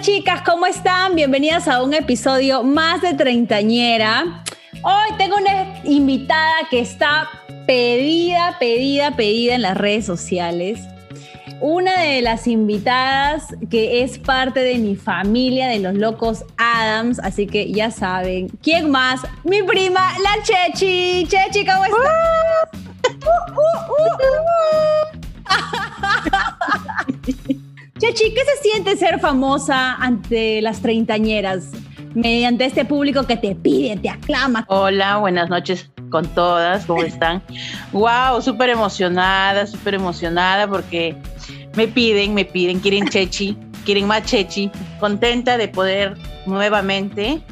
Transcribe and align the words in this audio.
Chicas, 0.00 0.40
¿cómo 0.46 0.64
están? 0.64 1.14
Bienvenidas 1.14 1.68
a 1.68 1.82
un 1.82 1.92
episodio 1.92 2.62
más 2.62 3.02
de 3.02 3.12
Treintañera. 3.12 4.42
Hoy 4.82 5.16
tengo 5.18 5.36
una 5.36 5.78
invitada 5.84 6.54
que 6.70 6.80
está 6.80 7.28
pedida, 7.66 8.56
pedida, 8.58 9.10
pedida 9.10 9.56
en 9.56 9.62
las 9.62 9.76
redes 9.76 10.06
sociales. 10.06 10.80
Una 11.60 12.00
de 12.00 12.22
las 12.22 12.46
invitadas 12.46 13.48
que 13.70 14.02
es 14.02 14.18
parte 14.18 14.60
de 14.60 14.78
mi 14.78 14.96
familia 14.96 15.68
de 15.68 15.80
los 15.80 15.94
locos 15.94 16.46
Adams, 16.56 17.18
así 17.18 17.46
que 17.46 17.70
ya 17.70 17.90
saben, 17.90 18.48
¿quién 18.62 18.90
más? 18.90 19.20
Mi 19.44 19.62
prima, 19.62 20.14
la 20.22 20.42
Chechi. 20.42 21.26
Chechi, 21.26 21.66
¿cómo 21.66 21.84
estás? 21.84 22.00
Chechi, 28.00 28.32
¿qué 28.32 28.40
se 28.46 28.62
siente 28.62 28.96
ser 28.96 29.20
famosa 29.20 29.94
ante 29.96 30.62
las 30.62 30.80
treintañeras? 30.80 31.66
Mediante 32.14 32.64
este 32.64 32.86
público 32.86 33.26
que 33.26 33.36
te 33.36 33.54
pide, 33.54 33.94
te 33.98 34.08
aclama. 34.08 34.64
Hola, 34.68 35.18
buenas 35.18 35.50
noches 35.50 35.90
con 36.08 36.26
todas, 36.28 36.86
¿cómo 36.86 37.02
están? 37.04 37.42
wow, 37.92 38.40
súper 38.40 38.70
emocionada, 38.70 39.66
súper 39.66 39.96
emocionada 39.96 40.66
porque 40.66 41.14
me 41.76 41.88
piden, 41.88 42.32
me 42.32 42.46
piden, 42.46 42.80
quieren 42.80 43.06
Chechi, 43.06 43.54
quieren 43.84 44.06
más 44.06 44.24
Chechi. 44.24 44.70
Contenta 44.98 45.58
de 45.58 45.68
poder 45.68 46.16
nuevamente 46.46 47.42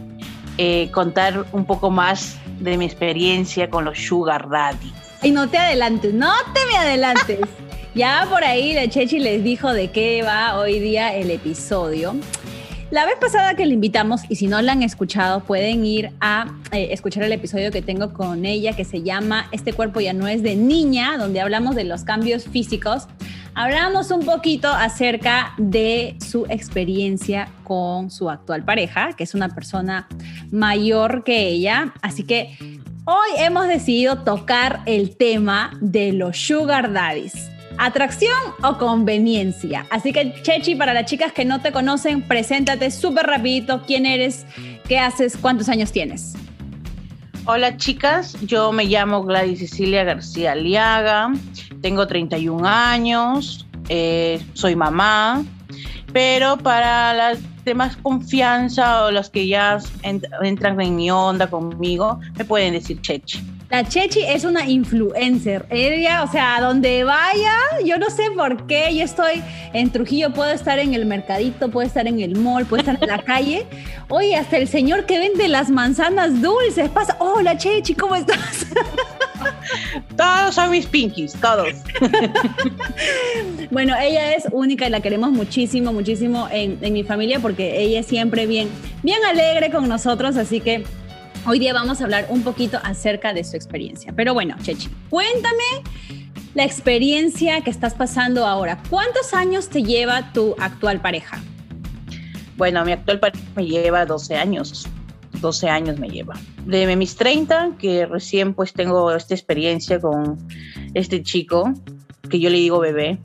eh, 0.56 0.88
contar 0.92 1.44
un 1.52 1.66
poco 1.66 1.90
más 1.90 2.38
de 2.58 2.78
mi 2.78 2.86
experiencia 2.86 3.68
con 3.68 3.84
los 3.84 3.98
Sugar 3.98 4.48
Daddy. 4.48 4.94
Y 5.22 5.30
no 5.30 5.46
te 5.46 5.58
adelantes, 5.58 6.14
no 6.14 6.32
te 6.54 6.60
me 6.72 6.78
adelantes. 6.78 7.40
Ya 7.94 8.26
por 8.30 8.44
ahí 8.44 8.74
la 8.74 8.88
Chechi 8.88 9.18
les 9.18 9.42
dijo 9.42 9.72
de 9.72 9.90
qué 9.90 10.22
va 10.22 10.58
hoy 10.58 10.78
día 10.78 11.14
el 11.14 11.30
episodio. 11.30 12.14
La 12.90 13.04
vez 13.04 13.16
pasada 13.20 13.54
que 13.54 13.66
le 13.66 13.74
invitamos, 13.74 14.22
y 14.30 14.36
si 14.36 14.46
no 14.46 14.62
la 14.62 14.72
han 14.72 14.82
escuchado, 14.82 15.40
pueden 15.40 15.84
ir 15.84 16.10
a 16.20 16.46
eh, 16.72 16.88
escuchar 16.92 17.22
el 17.22 17.32
episodio 17.32 17.70
que 17.70 17.82
tengo 17.82 18.14
con 18.14 18.46
ella 18.46 18.74
que 18.74 18.84
se 18.84 19.02
llama 19.02 19.46
Este 19.52 19.74
cuerpo 19.74 20.00
ya 20.00 20.14
no 20.14 20.26
es 20.26 20.42
de 20.42 20.56
niña, 20.56 21.18
donde 21.18 21.40
hablamos 21.40 21.74
de 21.74 21.84
los 21.84 22.04
cambios 22.04 22.44
físicos. 22.44 23.06
Hablamos 23.54 24.10
un 24.10 24.24
poquito 24.24 24.68
acerca 24.68 25.52
de 25.58 26.16
su 26.26 26.46
experiencia 26.48 27.48
con 27.64 28.10
su 28.10 28.30
actual 28.30 28.64
pareja, 28.64 29.12
que 29.14 29.24
es 29.24 29.34
una 29.34 29.48
persona 29.48 30.08
mayor 30.50 31.24
que 31.24 31.48
ella. 31.48 31.92
Así 32.00 32.22
que 32.22 32.56
hoy 33.04 33.28
hemos 33.38 33.66
decidido 33.66 34.22
tocar 34.22 34.80
el 34.86 35.16
tema 35.16 35.72
de 35.80 36.12
los 36.12 36.38
sugar 36.38 36.92
daddies. 36.92 37.50
¿Atracción 37.78 38.36
o 38.64 38.76
conveniencia? 38.76 39.86
Así 39.90 40.12
que, 40.12 40.34
Chechi, 40.42 40.74
para 40.74 40.92
las 40.92 41.04
chicas 41.06 41.32
que 41.32 41.44
no 41.44 41.60
te 41.60 41.70
conocen, 41.70 42.22
preséntate 42.22 42.90
súper 42.90 43.26
rapidito. 43.26 43.82
¿Quién 43.86 44.04
eres? 44.04 44.46
¿Qué 44.88 44.98
haces? 44.98 45.36
¿Cuántos 45.36 45.68
años 45.68 45.92
tienes? 45.92 46.34
Hola 47.44 47.76
chicas, 47.76 48.36
yo 48.42 48.72
me 48.72 48.84
llamo 48.84 49.22
Gladys 49.22 49.60
Cecilia 49.60 50.04
García 50.04 50.54
Liaga, 50.54 51.32
tengo 51.80 52.06
31 52.06 52.66
años, 52.68 53.66
eh, 53.88 54.38
soy 54.52 54.76
mamá, 54.76 55.42
pero 56.12 56.58
para 56.58 57.14
las 57.14 57.38
temas 57.64 57.96
confianza 57.96 59.04
o 59.04 59.10
los 59.12 59.30
que 59.30 59.46
ya 59.46 59.78
entran 60.02 60.78
en 60.80 60.96
mi 60.96 61.10
onda 61.10 61.46
conmigo, 61.46 62.20
me 62.36 62.44
pueden 62.44 62.74
decir 62.74 63.00
Chechi. 63.00 63.57
La 63.70 63.86
Chechi 63.86 64.22
es 64.22 64.44
una 64.44 64.66
influencer. 64.66 65.66
Ella, 65.68 66.22
o 66.22 66.32
sea, 66.32 66.58
donde 66.62 67.04
vaya, 67.04 67.52
yo 67.84 67.98
no 67.98 68.08
sé 68.08 68.30
por 68.34 68.66
qué, 68.66 68.96
yo 68.96 69.04
estoy 69.04 69.42
en 69.74 69.90
Trujillo, 69.90 70.32
puedo 70.32 70.50
estar 70.50 70.78
en 70.78 70.94
el 70.94 71.04
mercadito, 71.04 71.70
puedo 71.70 71.86
estar 71.86 72.06
en 72.06 72.18
el 72.20 72.34
mall, 72.34 72.64
puedo 72.64 72.80
estar 72.80 72.98
en 72.98 73.06
la 73.06 73.22
calle. 73.22 73.66
Oye, 74.08 74.36
hasta 74.36 74.56
el 74.56 74.68
señor 74.68 75.04
que 75.04 75.18
vende 75.18 75.48
las 75.48 75.68
manzanas 75.68 76.40
dulces 76.40 76.88
pasa, 76.88 77.16
hola 77.20 77.58
Chechi, 77.58 77.94
¿cómo 77.94 78.16
estás? 78.16 78.66
Todos 80.16 80.54
son 80.54 80.70
mis 80.70 80.86
pinkies, 80.86 81.34
todos. 81.34 81.68
bueno, 83.70 83.94
ella 84.00 84.34
es 84.34 84.48
única 84.50 84.86
y 84.86 84.90
la 84.90 85.00
queremos 85.00 85.30
muchísimo, 85.30 85.92
muchísimo 85.92 86.48
en, 86.50 86.78
en 86.80 86.92
mi 86.92 87.04
familia 87.04 87.38
porque 87.38 87.82
ella 87.82 88.00
es 88.00 88.06
siempre 88.06 88.46
bien, 88.46 88.68
bien 89.02 89.22
alegre 89.24 89.70
con 89.70 89.88
nosotros, 89.88 90.36
así 90.36 90.60
que 90.60 90.84
Hoy 91.50 91.58
día 91.58 91.72
vamos 91.72 92.02
a 92.02 92.04
hablar 92.04 92.26
un 92.28 92.42
poquito 92.42 92.78
acerca 92.84 93.32
de 93.32 93.42
su 93.42 93.56
experiencia. 93.56 94.12
Pero 94.14 94.34
bueno, 94.34 94.54
Chechi, 94.60 94.90
cuéntame 95.08 95.64
la 96.54 96.62
experiencia 96.62 97.62
que 97.62 97.70
estás 97.70 97.94
pasando 97.94 98.44
ahora. 98.44 98.82
¿Cuántos 98.90 99.32
años 99.32 99.70
te 99.70 99.82
lleva 99.82 100.30
tu 100.34 100.54
actual 100.58 101.00
pareja? 101.00 101.40
Bueno, 102.58 102.84
mi 102.84 102.92
actual 102.92 103.18
pareja 103.18 103.42
me 103.56 103.64
lleva 103.64 104.04
12 104.04 104.36
años. 104.36 104.86
12 105.40 105.70
años 105.70 105.98
me 105.98 106.10
lleva. 106.10 106.34
De 106.66 106.94
mis 106.96 107.16
30, 107.16 107.70
que 107.78 108.04
recién 108.04 108.52
pues 108.52 108.74
tengo 108.74 109.10
esta 109.10 109.32
experiencia 109.32 109.98
con 109.98 110.36
este 110.92 111.22
chico, 111.22 111.72
que 112.28 112.40
yo 112.40 112.50
le 112.50 112.58
digo 112.58 112.78
bebé. 112.78 113.20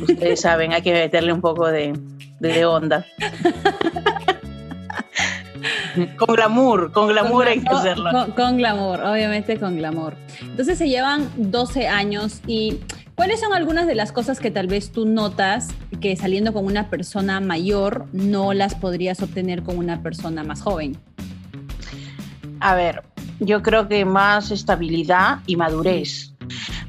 Ustedes 0.00 0.40
saben, 0.42 0.72
hay 0.72 0.82
que 0.82 0.92
meterle 0.92 1.32
un 1.32 1.40
poco 1.40 1.66
de, 1.66 1.98
de 2.38 2.64
onda. 2.64 3.04
con 6.16 6.34
glamour, 6.34 6.92
con 6.92 7.08
glamour 7.08 7.46
hay 7.46 7.60
que 7.60 7.68
hacerlo. 7.68 8.10
Con, 8.34 8.56
glamour, 8.56 9.00
obviamente 9.02 9.58
con 9.58 9.76
glamour. 9.76 10.14
Entonces 10.40 10.78
se 10.78 10.88
llevan 10.88 11.28
12 11.36 11.88
años 11.88 12.40
y 12.46 12.80
¿cuáles 13.14 13.40
son 13.40 13.52
algunas 13.52 13.86
de 13.86 13.94
las 13.94 14.12
cosas 14.12 14.40
que 14.40 14.50
tal 14.50 14.66
vez 14.66 14.92
tú 14.92 15.06
notas 15.06 15.68
que 16.00 16.16
saliendo 16.16 16.52
con 16.52 16.64
una 16.64 16.90
persona 16.90 17.40
mayor 17.40 18.06
no 18.12 18.52
las 18.52 18.74
podrías 18.74 19.22
obtener 19.22 19.62
con 19.62 19.78
una 19.78 20.02
persona 20.02 20.44
más 20.44 20.62
joven? 20.62 20.96
A 22.60 22.74
ver, 22.74 23.02
yo 23.40 23.62
creo 23.62 23.88
que 23.88 24.04
más 24.04 24.50
estabilidad 24.50 25.38
y 25.46 25.56
madurez, 25.56 26.32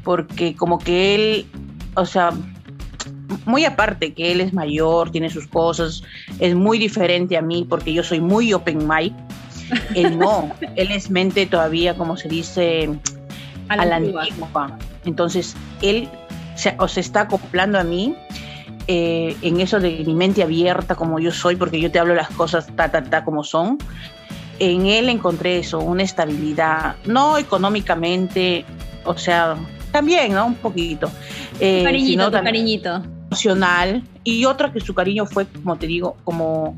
porque 0.04 0.56
como 0.56 0.80
que 0.80 1.16
él, 1.16 1.46
o 1.96 2.06
sea, 2.06 2.32
muy 3.50 3.66
aparte 3.66 4.14
que 4.14 4.32
él 4.32 4.42
es 4.42 4.54
mayor, 4.54 5.12
tiene 5.12 5.30
sus 5.30 5.48
cosas, 5.48 6.04
es 6.40 6.56
muy 6.56 6.78
diferente 6.78 7.36
a 7.36 7.42
mí 7.42 7.66
porque 7.68 7.92
yo 7.92 8.04
soy 8.04 8.22
muy 8.22 8.54
open 8.54 8.88
mind. 8.88 9.16
Él 9.96 10.18
no, 10.18 10.52
él 10.76 10.92
es 10.92 11.10
mente 11.10 11.46
todavía, 11.46 11.96
como 11.96 12.16
se 12.16 12.30
dice, 12.30 12.90
a 13.68 13.86
la, 13.86 13.98
antigua. 13.98 14.78
Entonces, 15.06 15.56
él 15.82 16.08
se, 16.56 16.76
o 16.80 16.88
se 16.88 17.02
está 17.02 17.22
acoplando 17.22 17.80
a 17.80 17.84
mí 17.84 18.16
eh, 18.88 19.36
en 19.42 19.60
eso 19.60 19.80
de 19.80 20.04
mi 20.06 20.14
mente 20.14 20.44
abierta 20.44 20.96
como 20.96 21.20
yo 21.20 21.32
soy, 21.32 21.56
porque 21.56 21.82
yo 21.82 21.92
te 21.92 22.00
hablo 22.00 22.16
las 22.16 22.30
cosas 22.30 22.68
ta, 22.76 22.92
ta, 22.92 23.04
ta 23.04 23.26
como 23.26 23.44
son. 23.44 23.80
En 24.60 24.86
él 24.86 25.10
encontré 25.10 25.60
eso, 25.60 25.80
una 25.80 26.04
estabilidad, 26.04 26.96
no 27.06 27.38
económicamente, 27.38 28.66
o 29.06 29.18
sea, 29.18 29.56
también, 29.92 30.34
¿no? 30.34 30.48
Un 30.48 30.56
poquito. 30.56 31.10
Eh, 31.60 31.82
cariñito, 31.84 32.32
cariñito 32.32 33.02
emocional 33.30 34.04
y 34.24 34.46
otra 34.46 34.72
que 34.74 34.80
su 34.80 34.94
cariño 34.94 35.26
fue, 35.26 35.46
como 35.46 35.78
te 35.78 35.88
digo, 35.88 36.18
como 36.24 36.78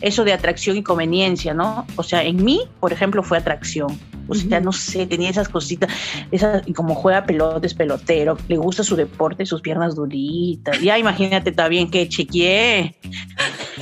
eso 0.00 0.24
de 0.24 0.32
atracción 0.32 0.76
y 0.76 0.82
conveniencia, 0.82 1.54
¿no? 1.54 1.86
O 1.96 2.02
sea, 2.02 2.22
en 2.22 2.44
mí, 2.44 2.62
por 2.80 2.92
ejemplo, 2.92 3.22
fue 3.22 3.38
atracción. 3.38 3.98
O 4.28 4.34
sea, 4.34 4.60
no 4.60 4.72
sé, 4.72 5.06
tenía 5.06 5.30
esas 5.30 5.48
cositas, 5.48 5.90
esas, 6.30 6.62
y 6.66 6.74
como 6.74 6.94
juega 6.94 7.24
pelotes, 7.24 7.72
pelotero, 7.72 8.36
le 8.46 8.58
gusta 8.58 8.84
su 8.84 8.94
deporte, 8.94 9.46
sus 9.46 9.62
piernas 9.62 9.94
duritas. 9.94 10.80
Ya 10.82 10.98
imagínate 10.98 11.50
también 11.50 11.90
que 11.90 12.08
chequeé. 12.08 12.94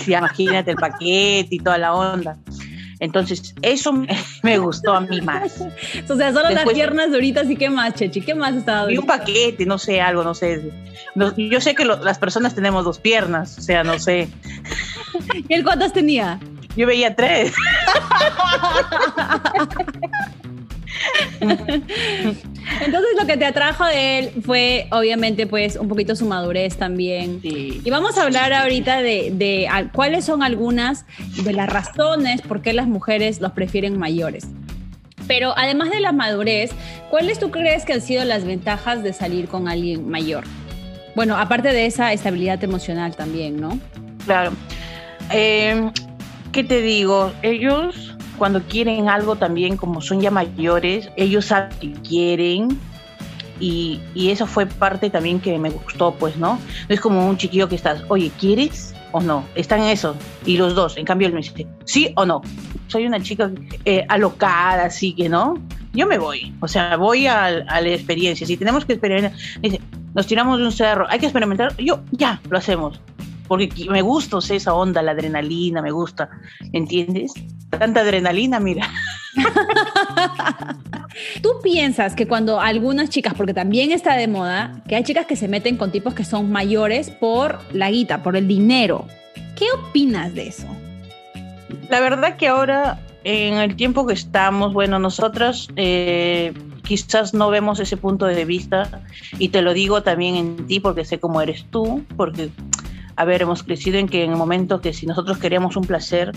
Ya 0.06 0.18
imagínate 0.18 0.70
el 0.70 0.76
paquete 0.76 1.48
y 1.50 1.58
toda 1.58 1.78
la 1.78 1.94
onda. 1.94 2.38
Entonces, 3.00 3.54
eso 3.62 3.92
me 4.42 4.58
gustó 4.58 4.94
a 4.94 5.00
mí 5.00 5.20
más. 5.20 5.60
o 6.08 6.16
sea, 6.16 6.32
solo 6.32 6.50
las 6.50 6.68
piernas 6.68 7.10
duritas 7.10 7.48
y 7.50 7.56
qué 7.56 7.70
más, 7.70 7.94
Chechi, 7.94 8.20
¿qué 8.20 8.34
más 8.34 8.54
estaba 8.54 8.90
Y 8.90 8.98
un 8.98 9.06
paquete, 9.06 9.66
no 9.66 9.78
sé, 9.78 10.00
algo, 10.00 10.24
no 10.24 10.34
sé. 10.34 10.70
yo 11.36 11.60
sé 11.60 11.74
que 11.74 11.84
las 11.84 12.18
personas 12.18 12.54
tenemos 12.54 12.84
dos 12.84 12.98
piernas, 12.98 13.58
o 13.58 13.62
sea, 13.62 13.84
no 13.84 13.98
sé. 13.98 14.28
¿Y 15.48 15.54
él 15.54 15.64
cuántas 15.64 15.92
tenía? 15.92 16.38
Yo 16.76 16.86
veía 16.86 17.16
tres. 17.16 17.54
Entonces 21.40 23.10
lo 23.18 23.26
que 23.26 23.36
te 23.36 23.44
atrajo 23.44 23.84
de 23.84 24.18
él 24.18 24.30
fue 24.44 24.86
obviamente 24.90 25.46
pues 25.46 25.76
un 25.76 25.88
poquito 25.88 26.16
su 26.16 26.26
madurez 26.26 26.76
también. 26.76 27.40
Y 27.42 27.88
vamos 27.90 28.18
a 28.18 28.24
hablar 28.24 28.52
ahorita 28.52 29.02
de, 29.02 29.30
de 29.32 29.68
cuáles 29.92 30.24
son 30.24 30.42
algunas 30.42 31.04
de 31.42 31.52
las 31.52 31.68
razones 31.68 32.42
por 32.42 32.62
qué 32.62 32.72
las 32.72 32.86
mujeres 32.86 33.40
los 33.40 33.52
prefieren 33.52 33.98
mayores. 33.98 34.48
Pero 35.26 35.54
además 35.56 35.90
de 35.90 36.00
la 36.00 36.12
madurez, 36.12 36.70
¿cuáles 37.10 37.38
tú 37.38 37.50
crees 37.50 37.84
que 37.84 37.94
han 37.94 38.00
sido 38.00 38.24
las 38.24 38.44
ventajas 38.44 39.02
de 39.02 39.12
salir 39.12 39.48
con 39.48 39.68
alguien 39.68 40.08
mayor? 40.08 40.44
Bueno, 41.14 41.36
aparte 41.36 41.72
de 41.72 41.86
esa 41.86 42.12
estabilidad 42.12 42.62
emocional 42.62 43.16
también, 43.16 43.60
¿no? 43.60 43.78
Claro. 44.24 44.52
Eh, 45.32 45.90
¿Qué 46.52 46.62
te 46.62 46.80
digo? 46.80 47.32
Ellos 47.42 48.05
cuando 48.36 48.62
quieren 48.62 49.08
algo 49.08 49.36
también, 49.36 49.76
como 49.76 50.00
son 50.00 50.20
ya 50.20 50.30
mayores, 50.30 51.10
ellos 51.16 51.46
saben 51.46 51.76
que 51.78 51.92
quieren, 52.02 52.78
y, 53.58 54.00
y, 54.14 54.30
eso 54.30 54.46
fue 54.46 54.66
parte 54.66 55.08
también 55.08 55.40
que 55.40 55.58
me 55.58 55.70
gustó, 55.70 56.14
pues, 56.14 56.36
¿no? 56.36 56.60
No 56.88 56.94
es 56.94 57.00
como 57.00 57.26
un 57.26 57.38
chiquillo 57.38 57.68
que 57.68 57.74
estás, 57.74 58.04
oye, 58.08 58.30
¿quieres 58.38 58.94
o 59.12 59.20
no? 59.20 59.46
Están 59.54 59.82
en 59.82 59.88
eso, 59.88 60.14
y 60.44 60.58
los 60.58 60.74
dos, 60.74 60.96
en 60.98 61.06
cambio 61.06 61.26
él 61.26 61.34
me 61.34 61.40
dice, 61.40 61.66
¿sí 61.84 62.12
o 62.16 62.26
no? 62.26 62.42
Soy 62.88 63.06
una 63.06 63.22
chica 63.22 63.50
eh, 63.84 64.04
alocada, 64.08 64.84
así 64.84 65.14
que, 65.14 65.28
¿no? 65.28 65.54
Yo 65.94 66.06
me 66.06 66.18
voy, 66.18 66.54
o 66.60 66.68
sea, 66.68 66.96
voy 66.96 67.26
a, 67.26 67.46
a 67.46 67.80
la 67.80 67.88
experiencia. 67.88 68.46
Si 68.46 68.58
tenemos 68.58 68.84
que 68.84 68.92
experimentar, 68.92 69.32
dice, 69.62 69.80
nos 70.14 70.26
tiramos 70.26 70.58
de 70.58 70.64
un 70.66 70.72
cerro, 70.72 71.06
hay 71.08 71.18
que 71.18 71.26
experimentar, 71.26 71.74
yo 71.78 72.00
ya, 72.12 72.40
lo 72.50 72.58
hacemos 72.58 73.00
porque 73.46 73.86
me 73.88 74.02
gusta 74.02 74.38
esa 74.50 74.74
onda, 74.74 75.02
la 75.02 75.12
adrenalina, 75.12 75.82
me 75.82 75.90
gusta, 75.90 76.28
¿entiendes? 76.72 77.32
Tanta 77.70 78.00
adrenalina, 78.00 78.60
mira. 78.60 78.90
¿Tú 81.42 81.50
piensas 81.62 82.14
que 82.14 82.26
cuando 82.26 82.60
algunas 82.60 83.10
chicas, 83.10 83.34
porque 83.34 83.54
también 83.54 83.92
está 83.92 84.16
de 84.16 84.28
moda, 84.28 84.82
que 84.88 84.96
hay 84.96 85.04
chicas 85.04 85.26
que 85.26 85.36
se 85.36 85.48
meten 85.48 85.76
con 85.76 85.92
tipos 85.92 86.14
que 86.14 86.24
son 86.24 86.50
mayores 86.50 87.10
por 87.10 87.58
la 87.72 87.90
guita, 87.90 88.22
por 88.22 88.36
el 88.36 88.46
dinero? 88.46 89.06
¿Qué 89.54 89.66
opinas 89.72 90.34
de 90.34 90.48
eso? 90.48 90.66
La 91.88 92.00
verdad 92.00 92.36
que 92.36 92.48
ahora, 92.48 93.00
en 93.24 93.54
el 93.54 93.76
tiempo 93.76 94.06
que 94.06 94.14
estamos, 94.14 94.72
bueno, 94.72 94.98
nosotras 94.98 95.68
eh, 95.76 96.52
quizás 96.82 97.34
no 97.34 97.50
vemos 97.50 97.80
ese 97.80 97.96
punto 97.96 98.26
de 98.26 98.44
vista 98.44 99.02
y 99.38 99.48
te 99.48 99.62
lo 99.62 99.74
digo 99.74 100.02
también 100.02 100.36
en 100.36 100.66
ti 100.66 100.80
porque 100.80 101.04
sé 101.04 101.18
cómo 101.18 101.40
eres 101.40 101.66
tú, 101.70 102.04
porque 102.16 102.50
a 103.16 103.24
ver, 103.24 103.42
hemos 103.42 103.62
crecido 103.62 103.98
en 103.98 104.08
que 104.08 104.24
en 104.24 104.30
el 104.30 104.36
momento 104.36 104.82
que 104.82 104.92
si 104.92 105.06
nosotros 105.06 105.38
queríamos 105.38 105.76
un 105.76 105.86
placer, 105.86 106.32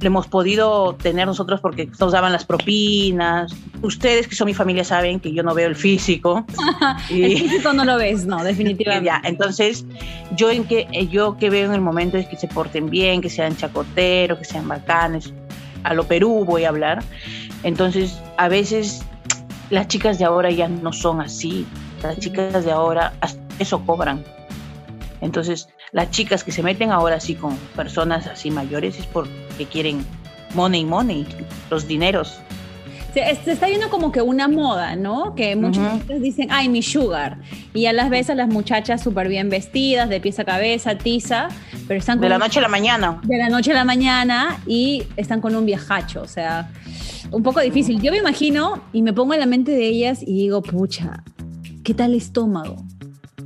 lo 0.00 0.06
hemos 0.06 0.26
podido 0.26 0.94
tener 0.94 1.26
nosotros 1.26 1.60
porque 1.60 1.90
nos 2.00 2.12
daban 2.12 2.32
las 2.32 2.46
propinas. 2.46 3.54
Ustedes 3.82 4.26
que 4.26 4.34
son 4.34 4.46
mi 4.46 4.54
familia 4.54 4.82
saben 4.82 5.20
que 5.20 5.32
yo 5.34 5.42
no 5.42 5.54
veo 5.54 5.68
el 5.68 5.76
físico. 5.76 6.46
el 7.10 7.36
físico 7.36 7.74
no 7.74 7.84
lo 7.84 7.96
ves, 7.96 8.24
no, 8.24 8.42
definitivamente. 8.42 9.06
Ya, 9.06 9.20
entonces, 9.24 9.84
yo 10.34 10.50
en 10.50 10.64
que 10.64 10.88
yo 11.10 11.36
que 11.36 11.50
veo 11.50 11.66
en 11.66 11.74
el 11.74 11.82
momento 11.82 12.16
es 12.16 12.26
que 12.26 12.36
se 12.36 12.48
porten 12.48 12.88
bien, 12.88 13.20
que 13.20 13.28
sean 13.28 13.54
chacoteros, 13.54 14.38
que 14.38 14.44
sean 14.46 14.66
bacanes. 14.66 15.34
A 15.84 15.92
lo 15.92 16.04
Perú 16.04 16.46
voy 16.46 16.64
a 16.64 16.70
hablar. 16.70 17.02
Entonces, 17.62 18.18
a 18.38 18.48
veces 18.48 19.02
las 19.68 19.86
chicas 19.88 20.18
de 20.18 20.24
ahora 20.24 20.50
ya 20.50 20.66
no 20.68 20.94
son 20.94 21.20
así. 21.20 21.66
Las 22.02 22.18
chicas 22.18 22.64
de 22.64 22.72
ahora 22.72 23.12
eso 23.58 23.84
cobran. 23.84 24.24
Entonces, 25.20 25.68
las 25.92 26.10
chicas 26.10 26.42
que 26.42 26.52
se 26.52 26.62
meten 26.62 26.90
ahora 26.90 27.20
sí 27.20 27.34
con 27.34 27.56
personas 27.76 28.26
así 28.26 28.50
mayores 28.50 28.98
es 28.98 29.06
porque 29.06 29.66
quieren 29.70 30.04
money, 30.54 30.84
money, 30.84 31.26
los 31.70 31.86
dineros. 31.86 32.40
Se, 33.12 33.30
está 33.30 33.66
viendo 33.66 33.90
como 33.90 34.10
que 34.10 34.22
una 34.22 34.48
moda, 34.48 34.96
¿no? 34.96 35.34
Que 35.34 35.54
muchas 35.54 36.08
dicen, 36.08 36.48
ay, 36.50 36.70
mi 36.70 36.82
sugar. 36.82 37.36
Y 37.74 37.84
a 37.84 37.92
las 37.92 38.08
veces 38.08 38.30
a 38.30 38.34
las 38.34 38.48
muchachas 38.48 39.02
súper 39.02 39.28
bien 39.28 39.50
vestidas, 39.50 40.08
de 40.08 40.18
pies 40.18 40.38
a 40.38 40.44
cabeza, 40.44 40.96
tiza, 40.96 41.48
pero 41.86 42.00
están 42.00 42.20
De 42.20 42.30
la 42.30 42.38
noche 42.38 42.58
a 42.58 42.62
la 42.62 42.68
mañana. 42.68 43.20
De 43.24 43.36
la 43.36 43.50
noche 43.50 43.72
a 43.72 43.74
la 43.74 43.84
mañana 43.84 44.62
y 44.66 45.02
están 45.18 45.42
con 45.42 45.54
un 45.54 45.66
viajacho, 45.66 46.22
o 46.22 46.28
sea, 46.28 46.70
un 47.30 47.42
poco 47.42 47.60
difícil. 47.60 48.00
Yo 48.00 48.12
me 48.12 48.18
imagino 48.18 48.82
y 48.94 49.02
me 49.02 49.12
pongo 49.12 49.34
en 49.34 49.40
la 49.40 49.46
mente 49.46 49.72
de 49.72 49.84
ellas 49.84 50.22
y 50.22 50.32
digo, 50.32 50.62
pucha, 50.62 51.22
¿qué 51.84 51.92
tal 51.92 52.14
estómago? 52.14 52.82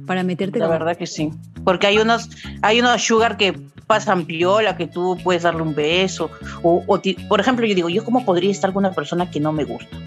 Para 0.07 0.23
meterte 0.23 0.61
La 0.61 0.69
verdad 0.69 0.97
que 0.97 1.09
sí 1.09 1.33
porque 1.67 1.89
hay 1.89 1.99
unos, 1.99 2.31
hay 2.63 2.79
unos 2.79 3.03
sugar 3.03 3.37
que 3.37 3.53
pasan 3.89 4.25
piola, 4.25 4.77
que 4.77 4.87
tú 4.87 5.19
puedes 5.25 5.43
darle 5.43 5.63
un 5.63 5.75
beso, 5.75 6.31
o, 6.63 6.85
por 7.29 7.41
ejemplo, 7.41 7.67
yo 7.67 7.75
digo, 7.75 7.89
¿yo 7.89 8.05
cómo 8.05 8.25
podría 8.25 8.53
estar 8.53 8.73
con 8.73 8.85
una 8.85 8.95
persona 8.95 9.29
que 9.29 9.41
no 9.41 9.51
me 9.51 9.65
gusta? 9.65 9.99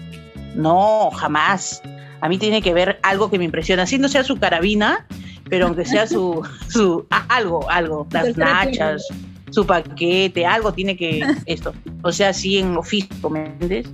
No, 0.54 1.10
jamás. 1.10 1.82
A 2.22 2.30
mí 2.30 2.38
tiene 2.38 2.62
que 2.62 2.72
ver 2.72 2.98
algo 3.02 3.30
que 3.30 3.36
me 3.36 3.44
impresiona, 3.44 3.82
así 3.82 3.98
no 3.98 4.08
sea 4.08 4.24
su 4.24 4.38
carabina, 4.38 5.06
pero 5.50 5.66
aunque 5.66 5.84
sea 5.84 6.06
su, 6.06 6.42
su 6.68 7.06
algo, 7.28 7.68
algo, 7.68 8.06
las 8.10 8.38
nachas, 8.38 9.06
su 9.50 9.66
paquete, 9.66 10.46
algo 10.46 10.72
tiene 10.72 10.96
que 10.96 11.22
esto. 11.44 11.74
O 12.02 12.10
sea, 12.10 12.30
así 12.30 12.56
en 12.56 12.74
oficio, 12.74 13.28
¿me 13.28 13.44
entiendes? 13.44 13.86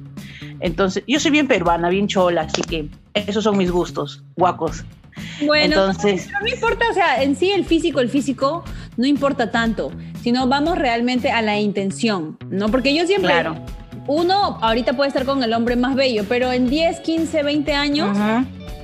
Entonces, 0.61 1.03
yo 1.09 1.19
soy 1.19 1.33
bien 1.33 1.49
peruana, 1.49 1.89
bien 1.89 2.07
chola, 2.07 2.43
así 2.43 2.62
que 2.62 2.89
esos 3.15 3.43
son 3.43 3.59
mis 3.59 3.73
gustos, 3.73 4.23
guacos. 4.37 4.85
Bueno, 5.44 5.88
Entonces, 5.88 6.29
no 6.41 6.47
importa, 6.47 6.85
o 6.91 6.94
sea, 6.94 7.23
en 7.23 7.37
sí 7.37 7.50
el 7.50 7.65
físico, 7.65 8.00
el 8.00 8.09
físico 8.09 8.65
no 8.97 9.06
importa 9.06 9.50
tanto, 9.50 9.93
sino 10.23 10.47
vamos 10.47 10.79
realmente 10.79 11.31
a 11.31 11.43
la 11.43 11.59
intención, 11.59 12.38
¿no? 12.50 12.69
Porque 12.69 12.94
yo 12.94 13.06
siempre, 13.06 13.33
claro. 13.33 13.56
uno 14.06 14.59
ahorita 14.61 14.94
puede 14.94 15.09
estar 15.09 15.25
con 15.25 15.43
el 15.43 15.53
hombre 15.53 15.77
más 15.77 15.94
bello, 15.94 16.25
pero 16.29 16.53
en 16.53 16.69
10, 16.69 17.00
15, 17.00 17.43
20 17.43 17.73
años, 17.75 18.17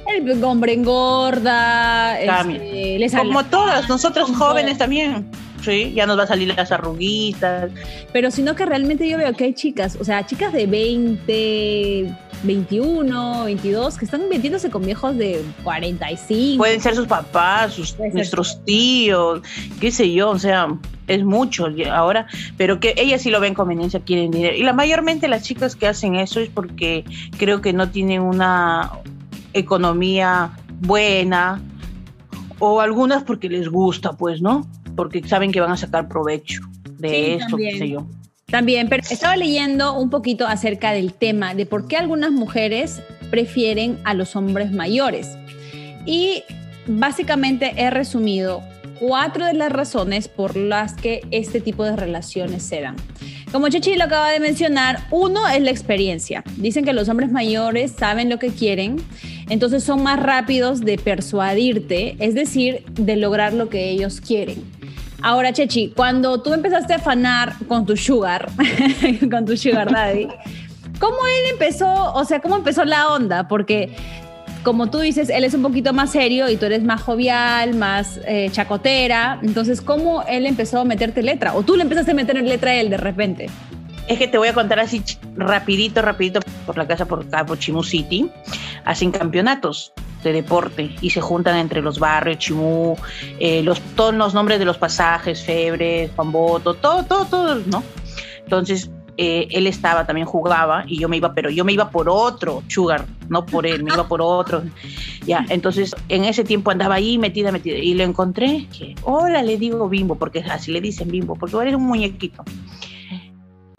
el 0.06 0.44
hombre 0.44 0.74
engorda, 0.74 2.20
este, 2.20 3.08
como 3.16 3.44
todas, 3.44 3.88
nosotros 3.88 4.30
jóvenes 4.36 4.78
también. 4.78 5.30
Sí, 5.62 5.92
ya 5.94 6.06
nos 6.06 6.18
va 6.18 6.24
a 6.24 6.26
salir 6.26 6.48
las 6.48 6.72
arruguitas. 6.72 7.70
Pero 8.12 8.30
sino 8.30 8.54
que 8.56 8.66
realmente 8.66 9.08
yo 9.08 9.16
veo 9.18 9.32
que 9.34 9.44
hay 9.44 9.54
chicas, 9.54 9.96
o 10.00 10.04
sea, 10.04 10.26
chicas 10.26 10.52
de 10.52 10.66
20, 10.66 12.14
21, 12.42 13.44
22, 13.44 13.96
que 13.96 14.04
están 14.04 14.28
metiéndose 14.28 14.70
con 14.70 14.84
viejos 14.84 15.16
de 15.16 15.44
45. 15.62 16.58
Pueden 16.58 16.80
ser 16.80 16.96
sus 16.96 17.06
papás, 17.06 17.74
sus, 17.74 17.96
nuestros 18.12 18.64
tíos, 18.64 19.42
qué 19.80 19.92
sé 19.92 20.12
yo, 20.12 20.30
o 20.30 20.38
sea, 20.38 20.68
es 21.06 21.24
mucho 21.24 21.68
ahora, 21.92 22.26
pero 22.56 22.80
que 22.80 22.94
ellas 22.96 23.22
sí 23.22 23.30
lo 23.30 23.40
ven 23.40 23.54
conveniencia, 23.54 24.00
quieren 24.00 24.32
dinero. 24.32 24.56
Y 24.56 24.64
la 24.64 24.72
mayormente 24.72 25.28
las 25.28 25.44
chicas 25.44 25.76
que 25.76 25.86
hacen 25.86 26.16
eso 26.16 26.40
es 26.40 26.48
porque 26.48 27.04
creo 27.38 27.60
que 27.60 27.72
no 27.72 27.90
tienen 27.90 28.22
una 28.22 28.90
economía 29.52 30.50
buena 30.80 31.62
o 32.58 32.80
algunas 32.80 33.22
porque 33.22 33.48
les 33.48 33.68
gusta, 33.68 34.12
pues, 34.12 34.40
¿no? 34.40 34.66
Porque 34.96 35.26
saben 35.26 35.52
que 35.52 35.60
van 35.60 35.72
a 35.72 35.76
sacar 35.76 36.08
provecho 36.08 36.62
de 36.98 37.34
esto, 37.34 37.56
qué 37.56 37.78
sé 37.78 37.88
yo. 37.88 38.06
También, 38.46 38.88
pero 38.88 39.02
estaba 39.08 39.34
leyendo 39.36 39.94
un 39.98 40.10
poquito 40.10 40.46
acerca 40.46 40.92
del 40.92 41.14
tema 41.14 41.54
de 41.54 41.64
por 41.64 41.88
qué 41.88 41.96
algunas 41.96 42.32
mujeres 42.32 43.00
prefieren 43.30 43.98
a 44.04 44.12
los 44.12 44.36
hombres 44.36 44.72
mayores. 44.72 45.38
Y 46.04 46.42
básicamente 46.86 47.72
he 47.76 47.88
resumido 47.88 48.62
cuatro 49.00 49.46
de 49.46 49.54
las 49.54 49.72
razones 49.72 50.28
por 50.28 50.56
las 50.56 50.94
que 50.94 51.22
este 51.30 51.60
tipo 51.60 51.82
de 51.84 51.96
relaciones 51.96 52.62
se 52.62 52.82
dan. 52.82 52.96
Como 53.50 53.68
Chechi 53.68 53.96
lo 53.96 54.04
acaba 54.04 54.30
de 54.30 54.38
mencionar, 54.38 55.06
uno 55.10 55.48
es 55.48 55.60
la 55.60 55.70
experiencia. 55.70 56.44
Dicen 56.56 56.84
que 56.84 56.92
los 56.92 57.08
hombres 57.08 57.32
mayores 57.32 57.92
saben 57.92 58.28
lo 58.28 58.38
que 58.38 58.48
quieren, 58.48 58.96
entonces 59.48 59.82
son 59.82 60.02
más 60.02 60.22
rápidos 60.22 60.80
de 60.80 60.98
persuadirte, 60.98 62.16
es 62.18 62.34
decir, 62.34 62.84
de 62.92 63.16
lograr 63.16 63.52
lo 63.52 63.68
que 63.68 63.90
ellos 63.90 64.20
quieren. 64.20 64.62
Ahora, 65.22 65.52
Chechi, 65.52 65.92
cuando 65.94 66.42
tú 66.42 66.52
empezaste 66.52 66.94
a 66.94 66.96
afanar 66.96 67.54
con 67.68 67.86
tu 67.86 67.96
sugar, 67.96 68.48
con 69.30 69.46
tu 69.46 69.56
sugar 69.56 69.92
daddy, 69.92 70.26
¿cómo 70.98 71.16
él 71.26 71.50
empezó, 71.52 72.12
o 72.12 72.24
sea, 72.24 72.40
cómo 72.40 72.56
empezó 72.56 72.84
la 72.84 73.08
onda? 73.08 73.46
Porque 73.46 73.94
como 74.62 74.90
tú 74.90 74.98
dices, 74.98 75.28
él 75.28 75.44
es 75.44 75.54
un 75.54 75.62
poquito 75.62 75.92
más 75.92 76.10
serio 76.10 76.48
y 76.48 76.56
tú 76.56 76.66
eres 76.66 76.82
más 76.82 77.02
jovial, 77.02 77.74
más 77.74 78.20
eh, 78.26 78.48
chacotera. 78.52 79.38
Entonces, 79.42 79.80
¿cómo 79.80 80.22
él 80.28 80.46
empezó 80.46 80.80
a 80.80 80.84
meterte 80.84 81.22
letra? 81.22 81.54
¿O 81.54 81.62
tú 81.62 81.76
le 81.76 81.82
empezaste 81.82 82.12
a 82.12 82.14
meter 82.14 82.40
letra 82.42 82.72
a 82.72 82.74
él 82.74 82.90
de 82.90 82.96
repente? 82.96 83.50
Es 84.08 84.18
que 84.18 84.28
te 84.28 84.38
voy 84.38 84.48
a 84.48 84.54
contar 84.54 84.80
así 84.80 85.02
rapidito, 85.36 86.02
rapidito 86.02 86.40
por 86.66 86.76
la 86.76 86.86
casa 86.86 87.06
por 87.06 87.24
acá, 87.24 87.46
por 87.46 87.58
Chimu 87.58 87.82
City. 87.82 88.28
Hacen 88.84 89.12
campeonatos 89.12 89.92
de 90.22 90.32
deporte 90.32 90.94
y 91.00 91.10
se 91.10 91.20
juntan 91.20 91.56
entre 91.56 91.82
los 91.82 91.98
barrios, 91.98 92.38
Chimú, 92.38 92.96
eh, 93.38 93.62
los, 93.62 93.80
todos 93.94 94.14
los 94.14 94.34
nombres 94.34 94.58
de 94.58 94.64
los 94.64 94.78
pasajes, 94.78 95.42
Febres, 95.42 96.10
Pamboto, 96.10 96.74
todo, 96.74 97.04
todo, 97.04 97.24
todo, 97.26 97.54
¿no? 97.66 97.82
Entonces, 98.44 98.90
eh, 99.18 99.48
él 99.50 99.66
estaba, 99.66 100.06
también 100.06 100.26
jugaba 100.26 100.84
y 100.86 100.98
yo 100.98 101.08
me 101.08 101.18
iba, 101.18 101.34
pero 101.34 101.50
yo 101.50 101.64
me 101.66 101.72
iba 101.72 101.90
por 101.90 102.08
otro 102.08 102.62
Sugar, 102.68 103.04
no 103.28 103.44
por 103.44 103.66
él, 103.66 103.84
me 103.84 103.92
iba 103.92 104.06
por 104.08 104.22
otro. 104.22 104.62
Ya, 105.24 105.46
entonces 105.50 105.94
en 106.08 106.24
ese 106.24 106.42
tiempo 106.42 106.72
andaba 106.72 106.96
ahí 106.96 107.16
metida, 107.16 107.52
metida 107.52 107.78
y 107.78 107.94
lo 107.94 108.02
encontré. 108.02 108.66
Que, 108.76 108.96
Hola, 109.04 109.40
le 109.44 109.56
digo 109.56 109.88
bimbo, 109.88 110.16
porque 110.16 110.40
así 110.40 110.72
le 110.72 110.80
dicen 110.80 111.12
bimbo, 111.12 111.36
porque 111.36 111.56
eres 111.58 111.76
un 111.76 111.84
muñequito. 111.84 112.42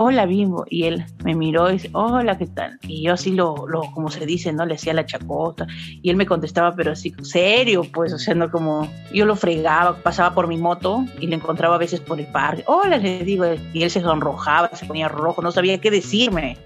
Hola 0.04 0.26
Bimbo. 0.26 0.66
Y 0.70 0.84
él 0.84 1.06
me 1.24 1.34
miró 1.34 1.70
y 1.70 1.74
dice, 1.74 1.90
hola, 1.94 2.38
¿qué 2.38 2.48
tal? 2.48 2.78
Y 2.88 3.04
yo 3.04 3.14
así 3.14 3.32
lo, 3.32 3.68
lo, 3.68 3.82
como 3.92 4.10
se 4.10 4.26
dice, 4.26 4.52
¿no? 4.52 4.66
Le 4.66 4.76
hacía 4.76 4.94
la 4.94 5.06
chacota. 5.06 5.66
Y 6.02 6.10
él 6.10 6.16
me 6.16 6.26
contestaba, 6.26 6.76
pero 6.76 6.92
así, 6.92 7.14
serio, 7.22 7.84
pues, 7.94 8.14
o 8.14 8.20
sea, 8.20 8.36
no 8.36 8.52
como, 8.52 8.90
yo 9.14 9.26
lo 9.26 9.36
fregaba, 9.36 9.96
pasaba 9.96 10.36
por 10.36 10.48
mi 10.48 10.58
moto 10.58 11.06
y 11.20 11.28
le 11.28 11.36
encontraba 11.36 11.76
a 11.76 11.80
veces 11.80 12.00
por 12.00 12.20
el 12.20 12.28
parque. 12.28 12.64
Hola, 12.68 12.98
le 12.98 13.24
digo, 13.24 13.46
y 13.74 13.84
él 13.84 13.90
se 13.90 14.02
sonrojaba, 14.02 14.70
se 14.74 14.86
ponía 14.86 15.08
rojo, 15.08 15.42
no 15.42 15.52
sabía 15.52 15.80
qué 15.80 15.90
decirme. 15.90 16.58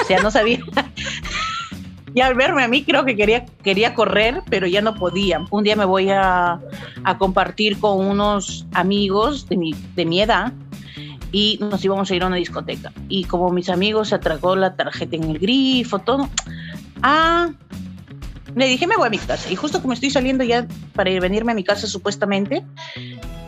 O 0.00 0.04
sea, 0.04 0.22
no 0.22 0.30
sabía. 0.30 0.60
y 2.14 2.20
al 2.20 2.34
verme 2.34 2.62
a 2.62 2.68
mí 2.68 2.84
creo 2.84 3.04
que 3.04 3.16
quería, 3.16 3.44
quería 3.62 3.94
correr, 3.94 4.42
pero 4.48 4.66
ya 4.66 4.82
no 4.82 4.94
podía. 4.94 5.44
Un 5.50 5.64
día 5.64 5.74
me 5.74 5.84
voy 5.84 6.10
a, 6.10 6.60
a 7.04 7.18
compartir 7.18 7.78
con 7.80 8.06
unos 8.06 8.66
amigos 8.72 9.48
de 9.48 9.56
mi, 9.56 9.74
de 9.94 10.04
mi 10.04 10.20
edad 10.20 10.52
y 11.34 11.58
nos 11.60 11.84
íbamos 11.84 12.08
a 12.08 12.14
ir 12.14 12.22
a 12.22 12.28
una 12.28 12.36
discoteca. 12.36 12.92
Y 13.08 13.24
como 13.24 13.50
mis 13.50 13.68
amigos 13.68 14.10
se 14.10 14.14
atragó 14.14 14.54
la 14.54 14.76
tarjeta 14.76 15.16
en 15.16 15.24
el 15.24 15.40
grifo, 15.40 15.98
todo, 15.98 16.28
ah, 17.02 17.50
le 18.54 18.68
dije, 18.68 18.86
me 18.86 18.96
voy 18.96 19.08
a 19.08 19.10
mi 19.10 19.18
casa. 19.18 19.50
Y 19.50 19.56
justo 19.56 19.82
como 19.82 19.94
estoy 19.94 20.10
saliendo 20.10 20.44
ya 20.44 20.64
para 20.94 21.10
ir, 21.10 21.20
venirme 21.20 21.50
a 21.50 21.56
mi 21.56 21.64
casa, 21.64 21.88
supuestamente, 21.88 22.64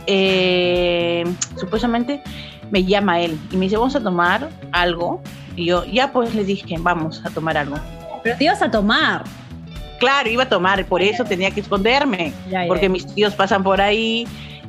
eh, 0.05 1.23
supuestamente 1.57 2.21
me 2.71 2.83
llama 2.83 3.21
él 3.21 3.39
y 3.53 3.55
me 3.55 3.67
dice, 3.67 3.77
vamos 3.77 3.95
a 3.95 4.03
tomar 4.03 4.49
algo. 4.73 5.21
Y 5.55 5.67
yo, 5.67 5.85
ya 5.85 6.11
pues 6.11 6.35
le 6.35 6.43
dije, 6.43 6.75
vamos 6.79 7.21
a 7.23 7.29
tomar 7.29 7.55
algo. 7.55 7.77
Pero 8.21 8.37
te 8.37 8.43
ibas 8.43 8.61
a 8.61 8.69
tomar. 8.69 9.23
Claro, 10.01 10.29
iba 10.29 10.43
a 10.43 10.49
tomar, 10.49 10.85
por 10.87 11.01
eso 11.01 11.23
tenía 11.23 11.51
que 11.51 11.61
esconderme, 11.61 12.33
Ya, 12.51 12.63
ya, 12.63 12.67
porque 12.67 12.87
ya. 12.87 12.89
mis 12.89 13.07
tíos 13.15 13.33
pasan 13.33 13.63
por 13.63 13.79
ahí 13.79 14.27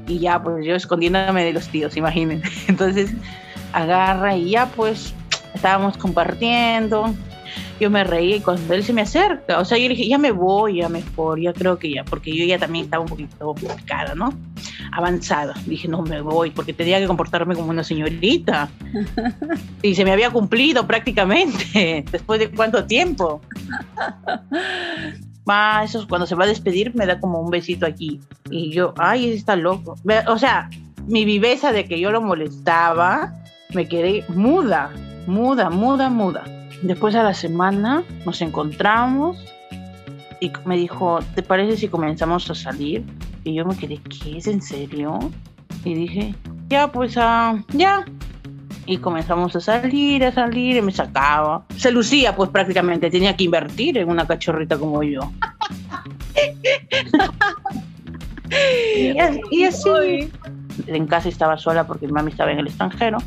y 0.08 0.18
ya, 0.18 0.42
pues 0.42 0.64
yo 0.64 0.74
escondiéndome 0.74 1.44
de 1.44 1.52
los 1.52 1.68
tíos, 1.68 1.96
imagínense. 1.96 2.48
Entonces 2.68 3.12
agarra 3.72 4.36
y 4.36 4.50
ya, 4.50 4.66
pues 4.66 5.14
estábamos 5.54 5.96
compartiendo. 5.96 7.14
Yo 7.80 7.90
me 7.90 8.02
reí 8.02 8.34
y 8.34 8.40
cuando 8.40 8.74
él 8.74 8.82
se 8.82 8.92
me 8.92 9.02
acerca, 9.02 9.60
o 9.60 9.64
sea, 9.64 9.78
yo 9.78 9.84
le 9.84 9.90
dije, 9.90 10.08
ya 10.08 10.18
me 10.18 10.32
voy, 10.32 10.78
ya 10.78 10.88
mejor, 10.88 11.40
ya 11.40 11.52
creo 11.52 11.78
que 11.78 11.92
ya, 11.92 12.04
porque 12.04 12.36
yo 12.36 12.44
ya 12.44 12.58
también 12.58 12.86
estaba 12.86 13.02
un 13.02 13.08
poquito 13.08 13.54
picada, 13.54 14.14
¿no? 14.16 14.34
Avanzada. 14.92 15.54
Dije, 15.64 15.86
no 15.86 16.02
me 16.02 16.20
voy, 16.20 16.50
porque 16.50 16.72
tenía 16.72 16.98
que 16.98 17.06
comportarme 17.06 17.54
como 17.54 17.70
una 17.70 17.84
señorita. 17.84 18.68
Y 19.82 19.94
se 19.94 20.04
me 20.04 20.10
había 20.10 20.30
cumplido 20.30 20.86
prácticamente, 20.88 22.04
después 22.10 22.40
de 22.40 22.50
cuánto 22.50 22.84
tiempo. 22.84 23.40
Va, 25.48 25.82
eso 25.84 26.00
es 26.00 26.06
cuando 26.06 26.26
se 26.26 26.34
va 26.34 26.44
a 26.44 26.48
despedir, 26.48 26.94
me 26.94 27.06
da 27.06 27.20
como 27.20 27.40
un 27.40 27.50
besito 27.50 27.86
aquí. 27.86 28.20
Y 28.50 28.70
yo, 28.70 28.94
ay, 28.98 29.32
está 29.32 29.56
loco. 29.56 29.96
O 30.26 30.38
sea, 30.38 30.68
mi 31.06 31.24
viveza 31.24 31.72
de 31.72 31.86
que 31.86 31.98
yo 31.98 32.10
lo 32.10 32.20
molestaba, 32.20 33.34
me 33.72 33.88
quedé 33.88 34.24
muda, 34.28 34.90
muda, 35.26 35.70
muda, 35.70 36.10
muda. 36.10 36.44
Después 36.82 37.14
a 37.14 37.22
la 37.22 37.34
semana 37.34 38.04
nos 38.24 38.40
encontramos 38.40 39.42
y 40.40 40.52
me 40.64 40.76
dijo, 40.76 41.18
¿te 41.34 41.42
parece 41.42 41.76
si 41.76 41.88
comenzamos 41.88 42.48
a 42.50 42.54
salir? 42.54 43.04
Y 43.44 43.54
yo 43.54 43.64
me 43.64 43.76
quedé, 43.76 43.98
¿qué 43.98 44.38
es 44.38 44.46
en 44.46 44.62
serio? 44.62 45.18
Y 45.84 45.94
dije, 45.94 46.34
ya, 46.68 46.92
pues, 46.92 47.16
ah, 47.16 47.62
ya. 47.72 48.04
Y 48.90 48.96
comenzamos 48.96 49.54
a 49.54 49.60
salir, 49.60 50.24
a 50.24 50.32
salir, 50.32 50.76
y 50.76 50.80
me 50.80 50.92
sacaba. 50.92 51.62
Se 51.76 51.90
lucía, 51.92 52.34
pues 52.34 52.48
prácticamente, 52.48 53.10
tenía 53.10 53.36
que 53.36 53.44
invertir 53.44 53.98
en 53.98 54.08
una 54.08 54.26
cachorrita 54.26 54.78
como 54.78 55.02
yo. 55.02 55.20
y, 58.96 59.18
as- 59.18 59.36
y 59.50 59.64
así. 59.64 60.32
En 60.86 61.06
casa 61.06 61.28
estaba 61.28 61.58
sola 61.58 61.86
porque 61.86 62.06
mi 62.06 62.12
mami 62.12 62.30
estaba 62.30 62.50
en 62.52 62.60
el 62.60 62.68
extranjero, 62.68 63.18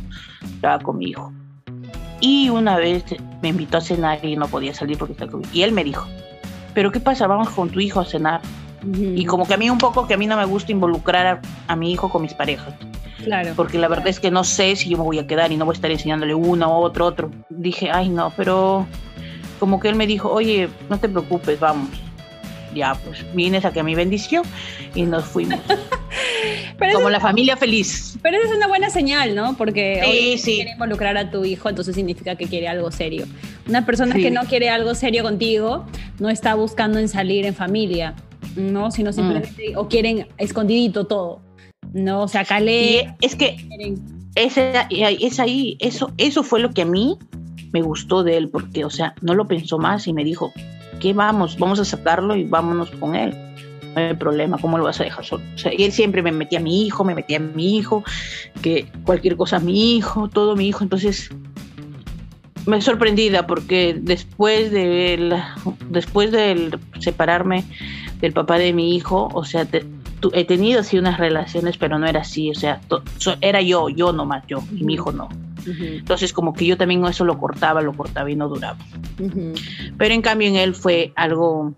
estaba 0.41 0.79
con 0.79 0.97
mi 0.97 1.09
hijo. 1.09 1.31
Y 2.21 2.49
una 2.49 2.77
vez 2.77 3.03
me 3.43 3.49
invitó 3.49 3.77
a 3.77 3.81
cenar 3.81 4.23
y 4.25 4.35
no 4.35 4.47
podía 4.47 4.73
salir 4.73 4.97
porque 4.97 5.13
estaba 5.13 5.31
con 5.31 5.43
Y 5.53 5.61
él 5.61 5.73
me 5.73 5.83
dijo, 5.83 6.07
¿pero 6.73 6.91
qué 6.91 6.99
pasa? 6.99 7.27
Vamos 7.27 7.49
con 7.49 7.69
tu 7.69 7.79
hijo 7.79 7.99
a 7.99 8.05
cenar. 8.05 8.41
Y 8.83 9.25
como 9.25 9.45
que 9.45 9.53
a 9.53 9.57
mí 9.57 9.69
un 9.69 9.77
poco 9.77 10.07
que 10.07 10.15
a 10.15 10.17
mí 10.17 10.25
no 10.25 10.37
me 10.37 10.45
gusta 10.45 10.71
involucrar 10.71 11.27
a, 11.27 11.41
a 11.67 11.75
mi 11.75 11.91
hijo 11.91 12.09
con 12.09 12.23
mis 12.23 12.33
parejas 12.33 12.73
Claro. 13.23 13.53
porque 13.55 13.77
la 13.77 13.87
verdad 13.87 14.07
es 14.07 14.19
que 14.19 14.31
no 14.31 14.43
sé 14.43 14.75
si 14.75 14.89
yo 14.89 14.97
me 14.97 15.03
voy 15.03 15.19
a 15.19 15.27
quedar 15.27 15.51
y 15.51 15.57
no 15.57 15.65
voy 15.65 15.73
a 15.73 15.75
estar 15.75 15.91
enseñándole 15.91 16.33
uno 16.33 16.77
o 16.77 16.81
otro, 16.81 17.05
otro. 17.05 17.31
Dije, 17.49 17.89
ay 17.91 18.09
no, 18.09 18.31
pero 18.35 18.85
como 19.59 19.79
que 19.79 19.89
él 19.89 19.95
me 19.95 20.07
dijo, 20.07 20.29
oye, 20.31 20.69
no 20.89 20.99
te 20.99 21.07
preocupes, 21.09 21.59
vamos. 21.59 21.89
Ya, 22.73 22.95
pues 22.95 23.25
vienes 23.35 23.65
a 23.65 23.71
que 23.73 23.83
mi 23.83 23.95
bendición 23.95 24.43
y 24.95 25.03
nos 25.03 25.25
fuimos. 25.25 25.59
Pero, 26.79 26.93
como 26.95 27.09
la 27.11 27.19
familia 27.19 27.55
feliz. 27.57 28.17
pero 28.23 28.37
eso 28.37 28.49
es 28.49 28.57
una 28.57 28.65
buena 28.67 28.89
señal, 28.89 29.35
¿no? 29.35 29.55
Porque 29.55 30.01
Sí, 30.03 30.37
sí. 30.39 30.55
quiere 30.55 30.71
involucrar 30.71 31.15
a 31.15 31.29
tu 31.29 31.45
hijo, 31.45 31.69
entonces 31.69 31.93
significa 31.93 32.35
que 32.35 32.45
quiere 32.47 32.67
algo 32.67 32.91
serio. 32.91 33.25
Una 33.69 33.85
persona 33.85 34.15
Sí. 34.15 34.23
que 34.23 34.31
no 34.31 34.41
quiere 34.45 34.69
algo 34.71 34.95
serio 34.95 35.21
contigo 35.21 35.85
no 36.17 36.29
está 36.29 36.55
buscando 36.55 36.97
en 36.97 37.07
salir 37.07 37.45
en 37.45 37.53
familia, 37.53 38.15
¿no? 38.55 38.87
Mm. 38.87 38.91
Sino 38.91 39.13
simplemente, 39.13 39.73
o 39.75 39.87
quieren 39.87 40.27
escondidito 40.39 41.05
todo, 41.05 41.41
¿no? 41.93 42.23
O 42.23 42.27
sea, 42.27 42.41
Y 42.41 42.45
calé. 42.45 43.15
es 43.21 43.35
que 43.35 43.57
ese, 44.35 44.73
es 44.89 45.39
ahí, 45.39 45.77
eso, 45.79 46.11
eso 46.17 46.43
fue 46.43 46.59
lo 46.59 46.71
que 46.71 46.83
a 46.83 46.85
mí 46.85 47.17
me 47.73 47.81
gustó 47.81 48.23
de 48.23 48.37
él, 48.37 48.49
porque, 48.49 48.85
o 48.85 48.89
sea, 48.89 49.13
no 49.21 49.33
lo 49.33 49.47
pensó 49.47 49.77
más 49.77 50.07
y 50.07 50.13
me 50.13 50.23
dijo, 50.23 50.51
¿qué 50.99 51.13
vamos? 51.13 51.57
Vamos 51.57 51.79
a 51.79 51.85
sacarlo 51.85 52.35
y 52.35 52.43
vámonos 52.43 52.91
con 52.91 53.15
él. 53.15 53.33
No 53.95 54.01
hay 54.01 54.13
problema, 54.13 54.57
¿cómo 54.57 54.77
lo 54.77 54.85
vas 54.85 55.01
a 55.01 55.03
dejar 55.03 55.25
solo? 55.25 55.43
O 55.53 55.57
sea, 55.57 55.73
y 55.77 55.83
él 55.83 55.91
siempre 55.91 56.21
me 56.21 56.31
metía 56.31 56.59
a 56.59 56.61
mi 56.61 56.85
hijo, 56.85 57.03
me 57.03 57.13
metía 57.15 57.37
a 57.37 57.41
mi 57.41 57.77
hijo, 57.77 58.03
que 58.61 58.87
cualquier 59.05 59.35
cosa 59.35 59.57
a 59.57 59.59
mi 59.59 59.97
hijo, 59.97 60.29
todo 60.29 60.55
mi 60.55 60.67
hijo. 60.69 60.83
Entonces, 60.83 61.29
me 62.65 62.79
sorprendida 62.81 63.47
porque 63.47 63.97
después 63.99 64.71
de 64.71 65.17
la- 65.17 65.55
después 65.89 66.31
de 66.31 66.77
separarme 66.99 67.63
del 68.21 68.33
papá 68.33 68.57
de 68.59 68.71
mi 68.71 68.95
hijo, 68.95 69.29
o 69.33 69.43
sea, 69.43 69.65
te- 69.65 69.83
tu- 70.21 70.31
he 70.33 70.45
tenido 70.45 70.79
así 70.79 70.97
unas 70.97 71.17
relaciones, 71.19 71.77
pero 71.77 71.99
no 71.99 72.07
era 72.07 72.21
así, 72.21 72.49
o 72.49 72.55
sea, 72.55 72.79
to- 72.87 73.03
so- 73.17 73.35
era 73.41 73.61
yo, 73.61 73.89
yo 73.89 74.13
nomás 74.13 74.43
yo, 74.47 74.63
y 74.73 74.83
mi 74.85 74.93
hijo 74.93 75.11
no. 75.11 75.25
Ujú, 75.61 75.83
Entonces 75.83 76.31
como 76.33 76.53
que 76.53 76.65
yo 76.65 76.77
también 76.77 77.05
eso 77.05 77.25
lo 77.25 77.37
cortaba, 77.37 77.81
lo 77.81 77.93
cortaba 77.93 78.31
y 78.31 78.35
no 78.35 78.47
duraba. 78.47 78.77
ujú. 79.19 79.53
Pero 79.97 80.13
en 80.13 80.21
cambio 80.21 80.47
en 80.47 80.55
él 80.55 80.73
fue 80.73 81.11
algo 81.15 81.73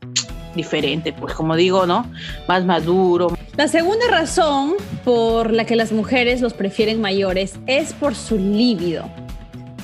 diferente, 0.56 1.12
pues 1.14 1.34
como 1.34 1.56
digo, 1.56 1.86
¿no? 1.88 2.06
Más 2.48 2.64
maduro. 2.64 3.36
La 3.58 3.68
segunda 3.68 4.06
razón 4.10 4.74
por 5.04 5.52
la 5.52 5.66
que 5.66 5.76
las 5.76 5.92
mujeres 5.92 6.42
los 6.42 6.54
prefieren 6.54 7.02
mayores 7.02 7.56
es 7.66 7.92
por 7.94 8.14
su 8.16 8.38
líbido. 8.38 9.10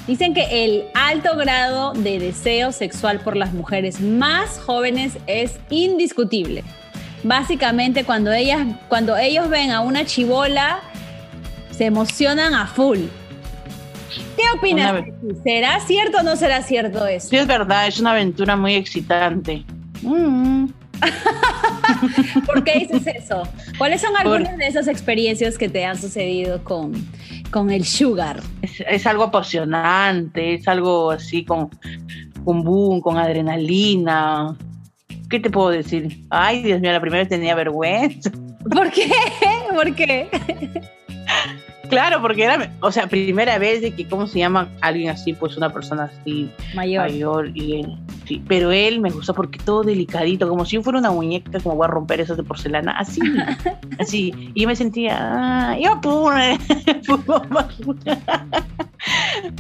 Dicen 0.08 0.34
que 0.34 0.64
el 0.66 0.84
alto 0.96 1.36
grado 1.36 1.94
de 1.94 2.20
deseo 2.20 2.72
sexual 2.72 3.20
por 3.20 3.36
las 3.36 3.54
mujeres 3.54 4.00
más 4.02 4.60
jóvenes 4.66 5.18
es 5.28 5.60
indiscutible. 5.70 6.64
Básicamente 7.24 8.04
cuando 8.04 8.32
ellas 8.32 8.66
cuando 8.88 9.18
ellos 9.18 9.50
ven 9.50 9.72
a 9.72 9.82
una 9.82 10.06
chivola 10.06 10.80
se 11.72 11.86
emocionan 11.86 12.54
a 12.54 12.68
full. 12.68 13.00
¿Qué 14.36 14.44
opinas? 14.58 14.92
Una-? 14.92 15.44
¿Será 15.44 15.80
cierto 15.82 16.20
o 16.20 16.24
no 16.24 16.36
será 16.36 16.62
cierto 16.62 17.06
eso? 17.06 17.28
Sí 17.30 17.38
es 17.38 17.48
verdad, 17.48 17.88
es 17.88 18.00
una 18.00 18.12
aventura 18.12 18.56
muy 18.56 18.76
excitante. 18.76 19.64
Mm. 20.02 20.68
¿Por 22.46 22.64
qué 22.64 22.80
dices 22.80 23.08
eso? 23.16 23.44
¿Cuáles 23.78 24.02
son 24.02 24.16
algunas 24.18 24.58
de 24.58 24.68
esas 24.68 24.88
experiencias 24.88 25.58
que 25.58 25.70
te 25.70 25.86
han 25.86 25.98
sucedido 25.98 26.64
con, 26.64 26.94
con 27.52 27.70
el 27.70 27.86
sugar? 27.86 28.42
Es, 28.62 28.82
es 28.86 29.08
algo 29.08 29.24
apasionante, 29.24 30.56
es 30.56 30.68
algo 30.68 31.12
así 31.12 31.46
con, 31.46 31.70
con 32.44 32.64
boom, 32.64 33.02
con 33.02 33.18
adrenalina. 33.18 34.56
¿Qué 35.30 35.40
te 35.40 35.50
puedo 35.50 35.70
decir? 35.70 36.26
Ay, 36.30 36.64
Dios 36.64 36.82
mío, 36.82 36.92
la 36.92 37.02
primera 37.02 37.22
vez 37.22 37.30
tenía 37.30 37.56
vergüenza. 37.56 38.32
¿Por 38.72 38.92
qué? 38.92 39.12
¿Por 39.74 39.96
qué? 39.96 40.28
Claro, 41.90 42.22
porque 42.22 42.44
era, 42.44 42.72
o 42.82 42.92
sea, 42.92 43.08
primera 43.08 43.58
vez 43.58 43.82
de 43.82 43.92
que, 43.96 44.08
¿cómo 44.08 44.28
se 44.28 44.40
llama? 44.40 44.70
Alguien 44.82 45.10
así, 45.10 45.34
pues 45.34 45.58
una 45.58 45.74
persona 45.74 46.04
así, 46.04 46.50
Mayor. 46.76 47.06
mayor. 47.06 47.52
Y 47.56 47.80
él, 47.80 47.98
sí. 48.28 48.44
Pero 48.48 48.72
él 48.72 49.00
me 49.02 49.10
gustó 49.10 49.34
porque 49.34 49.58
todo 49.60 49.84
delicadito, 49.84 50.48
como 50.48 50.66
si 50.66 50.76
yo 50.76 50.84
fuera 50.84 51.00
una 51.00 51.10
muñeca, 51.12 51.60
como 51.60 51.76
voy 51.76 51.86
a 51.86 51.90
romper 51.90 52.22
esas 52.22 52.38
de 52.38 52.44
porcelana, 52.44 52.92
así, 52.92 53.22
así. 54.00 54.52
Y 54.54 54.62
yo 54.62 54.68
me 54.68 54.76
sentía, 54.76 55.18
ah, 55.20 55.78
yo 55.80 56.00
pude. 56.00 56.60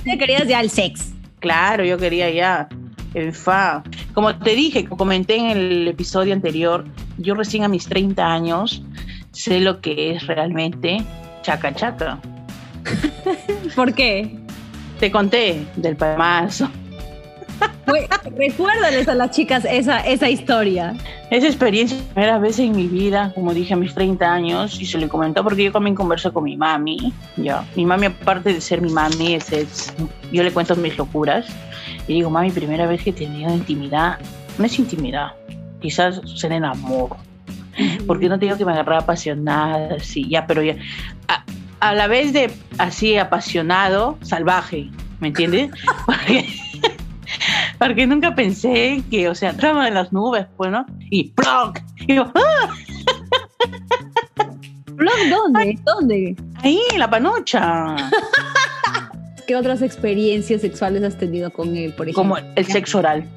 ¿Te 0.03 0.17
querías 0.17 0.47
ya 0.47 0.59
al 0.59 0.69
sex? 0.69 1.13
Claro, 1.39 1.83
yo 1.83 1.97
quería 1.97 2.29
ya. 2.29 2.67
En 3.13 3.33
fa. 3.33 3.83
Como 4.13 4.35
te 4.37 4.51
dije, 4.51 4.83
como 4.83 4.97
comenté 4.97 5.37
en 5.37 5.45
el 5.47 5.87
episodio 5.87 6.33
anterior, 6.33 6.85
yo 7.17 7.33
recién 7.33 7.63
a 7.63 7.67
mis 7.67 7.87
30 7.87 8.23
años 8.23 8.83
sé 9.31 9.59
lo 9.59 9.81
que 9.81 10.15
es 10.15 10.27
realmente 10.27 11.03
chaca 11.41 11.73
chaca. 11.73 12.19
¿Por 13.75 13.93
qué? 13.93 14.37
Te 14.99 15.11
conté 15.11 15.65
del 15.75 15.95
palmazo. 15.95 16.69
Recuérdales 18.37 19.07
a 19.07 19.15
las 19.15 19.31
chicas 19.31 19.65
esa, 19.69 19.99
esa 19.99 20.29
historia. 20.29 20.95
Esa 21.29 21.47
experiencia, 21.47 21.97
primera 22.13 22.39
vez 22.39 22.59
en 22.59 22.75
mi 22.75 22.87
vida, 22.87 23.31
como 23.35 23.53
dije 23.53 23.73
a 23.73 23.77
mis 23.77 23.93
30 23.93 24.31
años, 24.31 24.79
y 24.79 24.85
se 24.85 24.97
le 24.97 25.07
comentó 25.07 25.43
porque 25.43 25.63
yo 25.63 25.71
también 25.71 25.95
converso 25.95 26.33
con 26.33 26.43
mi 26.43 26.55
mami. 26.57 27.13
Ya. 27.37 27.65
Mi 27.75 27.85
mami, 27.85 28.07
aparte 28.07 28.53
de 28.53 28.61
ser 28.61 28.81
mi 28.81 28.91
mami, 28.91 29.35
es, 29.35 29.93
yo 30.31 30.43
le 30.43 30.51
cuento 30.51 30.75
mis 30.75 30.97
locuras. 30.97 31.45
Y 32.07 32.13
digo, 32.13 32.29
mami, 32.29 32.51
primera 32.51 32.87
vez 32.87 33.03
que 33.03 33.11
he 33.11 33.13
tenido 33.13 33.53
intimidad, 33.53 34.17
no 34.57 34.65
es 34.65 34.79
intimidad, 34.79 35.33
quizás 35.81 36.21
ser 36.35 36.51
en 36.51 36.65
amor. 36.65 37.17
Porque 38.07 38.27
no 38.27 38.39
tengo 38.39 38.57
que 38.57 38.65
me 38.65 38.73
agarrar 38.73 38.99
apasionada, 38.99 39.99
sí, 39.99 40.27
ya, 40.27 40.45
pero 40.47 40.61
ya. 40.61 40.75
A, 41.27 41.45
a 41.79 41.93
la 41.93 42.07
vez 42.07 42.33
de 42.33 42.51
así 42.77 43.17
apasionado, 43.17 44.17
salvaje, 44.21 44.89
¿me 45.19 45.29
entiendes? 45.29 45.71
Porque, 46.05 46.45
nunca 48.07 48.35
pensé 48.35 49.03
que, 49.09 49.29
o 49.29 49.35
sea, 49.35 49.53
trama 49.55 49.87
en 49.87 49.93
las 49.93 50.11
nubes, 50.11 50.45
pues, 50.57 50.71
¿no? 50.71 50.85
Y 51.09 51.29
¡ploc! 51.31 51.79
Y 52.07 52.15
yo, 52.15 52.31
¡ah! 52.35 52.73
dónde? 55.29 55.79
¿Dónde? 55.83 56.35
Ahí, 56.61 56.79
en 56.91 56.99
la 56.99 57.09
panocha. 57.09 57.95
¿Qué 59.47 59.55
otras 59.55 59.81
experiencias 59.81 60.61
sexuales 60.61 61.03
has 61.03 61.17
tenido 61.17 61.51
con 61.51 61.75
él, 61.75 61.93
por 61.93 62.07
ejemplo? 62.07 62.35
Como 62.35 62.37
el 62.55 62.65
sexo 62.65 62.99
oral. 62.99 63.27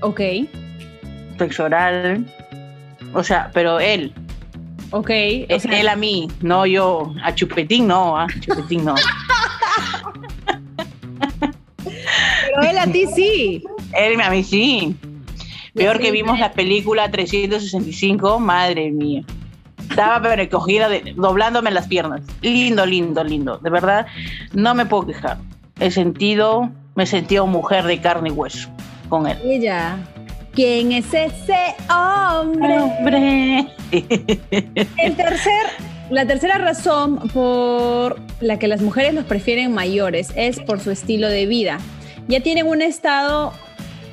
Ok. 0.00 0.20
Sexo 1.38 1.64
oral. 1.64 2.24
O 3.14 3.24
sea, 3.24 3.50
pero 3.52 3.80
él. 3.80 4.12
Ok. 4.90 5.10
Es 5.10 5.64
él 5.64 5.88
a 5.88 5.96
mí, 5.96 6.28
no 6.40 6.66
yo. 6.66 7.12
A 7.24 7.34
Chupetín 7.34 7.88
no, 7.88 8.16
a 8.16 8.28
Chupetín 8.40 8.84
no. 8.84 8.94
Pero 12.56 12.70
él 12.70 12.78
a 12.78 12.86
ti 12.86 13.06
sí. 13.14 13.64
Él 13.96 14.20
a 14.20 14.30
mí 14.30 14.44
sí. 14.44 14.96
Peor 15.74 15.98
que 15.98 16.10
vimos 16.10 16.38
la 16.38 16.52
película 16.52 17.10
365, 17.10 18.38
madre 18.38 18.90
mía. 18.90 19.22
Estaba 19.90 20.20
pero 20.22 20.36
recogida, 20.36 20.88
de, 20.88 21.14
doblándome 21.16 21.70
las 21.70 21.86
piernas. 21.86 22.22
Lindo, 22.40 22.86
lindo, 22.86 23.22
lindo. 23.22 23.58
De 23.58 23.70
verdad, 23.70 24.06
no 24.52 24.74
me 24.74 24.86
puedo 24.86 25.06
quejar. 25.06 25.38
He 25.78 25.90
sentido, 25.90 26.70
me 26.94 27.04
he 27.04 27.06
sentido 27.06 27.46
mujer 27.46 27.84
de 27.84 28.00
carne 28.00 28.30
y 28.30 28.32
hueso 28.32 28.68
con 29.08 29.26
él. 29.26 29.38
Ella. 29.44 29.98
¿Quién 30.52 30.92
es 30.92 31.12
ese 31.12 31.74
hombre? 31.94 32.78
Hombre. 32.78 33.66
El 33.90 35.14
tercer, 35.14 35.66
la 36.10 36.26
tercera 36.26 36.56
razón 36.56 37.18
por 37.34 38.18
la 38.40 38.58
que 38.58 38.66
las 38.66 38.80
mujeres 38.80 39.12
los 39.12 39.26
prefieren 39.26 39.74
mayores 39.74 40.32
es 40.34 40.58
por 40.60 40.80
su 40.80 40.90
estilo 40.90 41.28
de 41.28 41.44
vida 41.44 41.78
ya 42.28 42.40
tienen 42.40 42.66
un 42.66 42.82
estado 42.82 43.52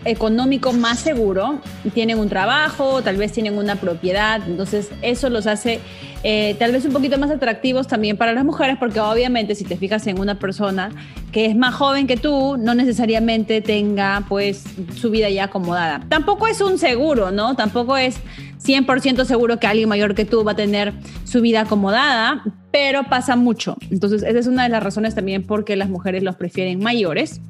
económico 0.05 0.73
más 0.73 0.99
seguro, 0.99 1.59
tienen 1.93 2.19
un 2.19 2.29
trabajo, 2.29 3.01
tal 3.01 3.17
vez 3.17 3.31
tienen 3.31 3.57
una 3.57 3.75
propiedad, 3.75 4.41
entonces 4.47 4.89
eso 5.01 5.29
los 5.29 5.47
hace 5.47 5.79
eh, 6.23 6.55
tal 6.57 6.71
vez 6.71 6.85
un 6.85 6.93
poquito 6.93 7.17
más 7.17 7.29
atractivos 7.31 7.87
también 7.87 8.15
para 8.15 8.31
las 8.31 8.45
mujeres, 8.45 8.77
porque 8.79 8.99
obviamente 8.99 9.55
si 9.55 9.65
te 9.65 9.75
fijas 9.75 10.07
en 10.07 10.19
una 10.19 10.39
persona 10.39 10.89
que 11.33 11.45
es 11.45 11.55
más 11.55 11.75
joven 11.75 12.07
que 12.07 12.15
tú, 12.15 12.55
no 12.57 12.75
necesariamente 12.75 13.61
tenga 13.61 14.23
pues 14.29 14.63
su 14.95 15.09
vida 15.09 15.29
ya 15.29 15.45
acomodada. 15.45 16.05
Tampoco 16.07 16.47
es 16.47 16.61
un 16.61 16.77
seguro, 16.77 17.31
¿no? 17.31 17.55
Tampoco 17.55 17.97
es 17.97 18.19
100% 18.63 19.25
seguro 19.25 19.59
que 19.59 19.67
alguien 19.67 19.89
mayor 19.89 20.15
que 20.15 20.25
tú 20.25 20.43
va 20.43 20.53
a 20.53 20.55
tener 20.55 20.93
su 21.25 21.41
vida 21.41 21.61
acomodada, 21.61 22.43
pero 22.71 23.03
pasa 23.03 23.35
mucho. 23.35 23.75
Entonces 23.91 24.23
esa 24.23 24.39
es 24.39 24.47
una 24.47 24.63
de 24.63 24.69
las 24.69 24.81
razones 24.81 25.15
también 25.15 25.43
por 25.43 25.65
qué 25.65 25.75
las 25.75 25.89
mujeres 25.89 26.23
los 26.23 26.35
prefieren 26.35 26.79
mayores. 26.79 27.41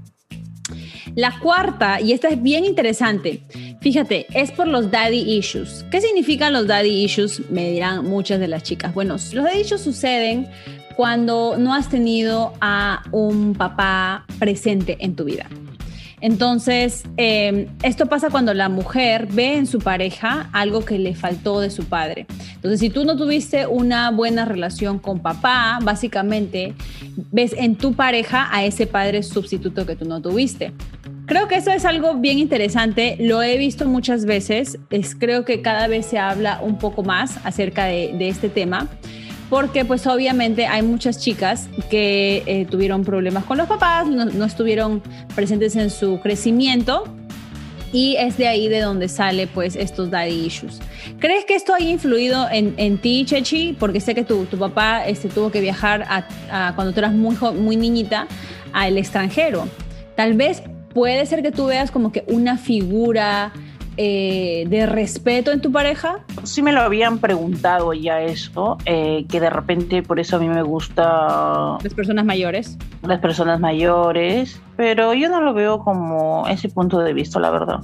La 1.16 1.40
cuarta, 1.40 2.02
y 2.02 2.12
esta 2.12 2.30
es 2.30 2.42
bien 2.42 2.66
interesante, 2.66 3.44
fíjate, 3.82 4.26
es 4.34 4.52
por 4.52 4.68
los 4.68 4.90
daddy 4.90 5.20
issues. 5.38 5.86
¿Qué 5.92 6.02
significan 6.02 6.54
los 6.54 6.66
daddy 6.66 7.04
issues? 7.04 7.50
Me 7.52 7.70
dirán 7.72 8.06
muchas 8.06 8.40
de 8.40 8.48
las 8.48 8.64
chicas. 8.64 8.94
Bueno, 8.96 9.14
los 9.14 9.34
daddy 9.34 9.60
issues 9.60 9.82
suceden 9.82 10.48
cuando 10.96 11.56
no 11.58 11.74
has 11.74 11.90
tenido 11.90 12.54
a 12.62 13.04
un 13.12 13.54
papá 13.54 14.26
presente 14.40 14.98
en 15.00 15.16
tu 15.16 15.26
vida. 15.26 15.48
Entonces, 16.24 17.04
em, 17.18 17.68
esto 17.84 18.06
pasa 18.06 18.30
cuando 18.30 18.54
la 18.54 18.70
mujer 18.70 19.28
ve 19.30 19.58
en 19.58 19.68
su 19.68 19.80
pareja 19.80 20.50
algo 20.54 20.86
que 20.86 20.98
le 20.98 21.16
faltó 21.16 21.60
de 21.60 21.70
su 21.70 21.84
padre. 21.84 22.28
Entonces, 22.56 22.80
si 22.80 22.90
tú 22.90 23.04
no 23.04 23.18
tuviste 23.18 23.68
una 23.68 24.10
buena 24.10 24.46
relación 24.46 25.00
con 25.00 25.20
papá, 25.20 25.80
básicamente 25.84 26.76
ves 27.34 27.54
en 27.58 27.76
tu 27.76 27.94
pareja 27.94 28.48
a 28.54 28.64
ese 28.64 28.88
padre 28.88 29.22
sustituto 29.22 29.86
que 29.86 29.98
tú 29.98 30.06
no 30.06 30.22
tuviste. 30.22 30.72
Creo 31.26 31.48
que 31.48 31.56
eso 31.56 31.72
es 31.72 31.86
algo 31.86 32.16
bien 32.16 32.38
interesante, 32.40 33.16
lo 33.20 33.42
he 33.42 33.58
visto 33.58 33.88
muchas 33.88 34.26
veces, 34.26 34.78
es, 34.90 35.16
creo 35.16 35.46
que 35.46 35.62
cada 35.62 35.88
vez 35.88 36.06
se 36.06 36.20
habla 36.20 36.60
un 36.62 36.78
poco 36.78 37.04
más 37.04 37.40
acerca 37.46 37.86
de, 37.86 38.14
de 38.18 38.28
este 38.28 38.50
tema 38.50 38.90
porque 39.54 39.86
pues 39.86 40.08
obviamente 40.08 40.66
hay 40.66 40.82
muchas 40.82 41.20
chicas 41.20 41.70
que 41.92 42.42
eh, 42.48 42.66
tuvieron 42.66 43.04
problemas 43.06 43.44
con 43.44 43.60
los 43.60 43.68
papás, 43.68 44.08
no, 44.08 44.46
estuvieron 44.46 45.04
presentes 45.36 45.76
en 45.76 45.92
su 45.92 46.20
crecimiento 46.22 47.04
y 47.92 48.16
es 48.16 48.36
de 48.38 48.48
ahí 48.48 48.68
de 48.68 48.82
donde 48.82 49.08
sale 49.08 49.46
pues 49.46 49.76
estos 49.76 50.10
daddy 50.10 50.48
issues. 50.48 50.80
¿Crees 51.20 51.46
que 51.46 51.54
esto 51.54 51.76
haya 51.76 51.88
influido 51.88 52.50
en, 52.50 52.74
en 52.78 52.98
ti, 52.98 53.26
Chechi? 53.28 53.78
Porque 53.80 54.00
sé 54.00 54.16
que 54.16 54.24
tu, 54.24 54.46
tu 54.46 54.58
papá 54.58 55.06
este, 55.06 55.30
tuvo 55.30 55.52
que 55.52 55.62
viajar 55.62 56.04
a, 56.10 56.74
cuando 56.74 56.92
tú 56.92 57.00
eras 57.02 57.14
muy, 57.14 57.36
muy 57.54 57.76
niñita 57.76 58.26
al 58.72 58.98
extranjero. 58.98 59.68
Tal 60.16 60.34
vez 60.34 60.64
puede 60.94 61.26
ser 61.26 61.42
que 61.42 61.52
tú 61.52 61.66
veas 61.66 61.92
como 61.92 62.12
que 62.12 62.24
una 62.28 62.58
figura 62.58 63.52
eh, 63.96 64.66
de 64.70 64.86
respeto 64.88 65.52
en 65.52 65.62
tu 65.62 65.72
pareja? 65.72 66.20
Sí 66.44 66.62
me 66.62 66.72
lo 66.72 66.82
habían 66.82 67.20
preguntado 67.20 67.94
ya 67.94 68.22
eso, 68.22 68.78
eh, 68.86 69.26
que 69.30 69.40
de 69.40 69.50
repente 69.50 70.02
por 70.02 70.20
eso 70.20 70.38
a 70.38 70.40
mí 70.40 70.48
me 70.48 70.64
gusta... 70.64 71.78
Las 71.84 71.94
personas 71.94 72.26
mayores. 72.26 72.78
Las 73.04 73.20
personas 73.20 73.60
mayores, 73.60 74.60
pero 74.78 75.14
yo 75.14 75.30
no 75.30 75.42
lo 75.42 75.54
veo 75.54 75.80
como 75.80 76.48
ese 76.48 76.70
punto 76.70 77.00
de 77.00 77.14
vista, 77.14 77.40
la 77.40 77.52
verdad. 77.52 77.82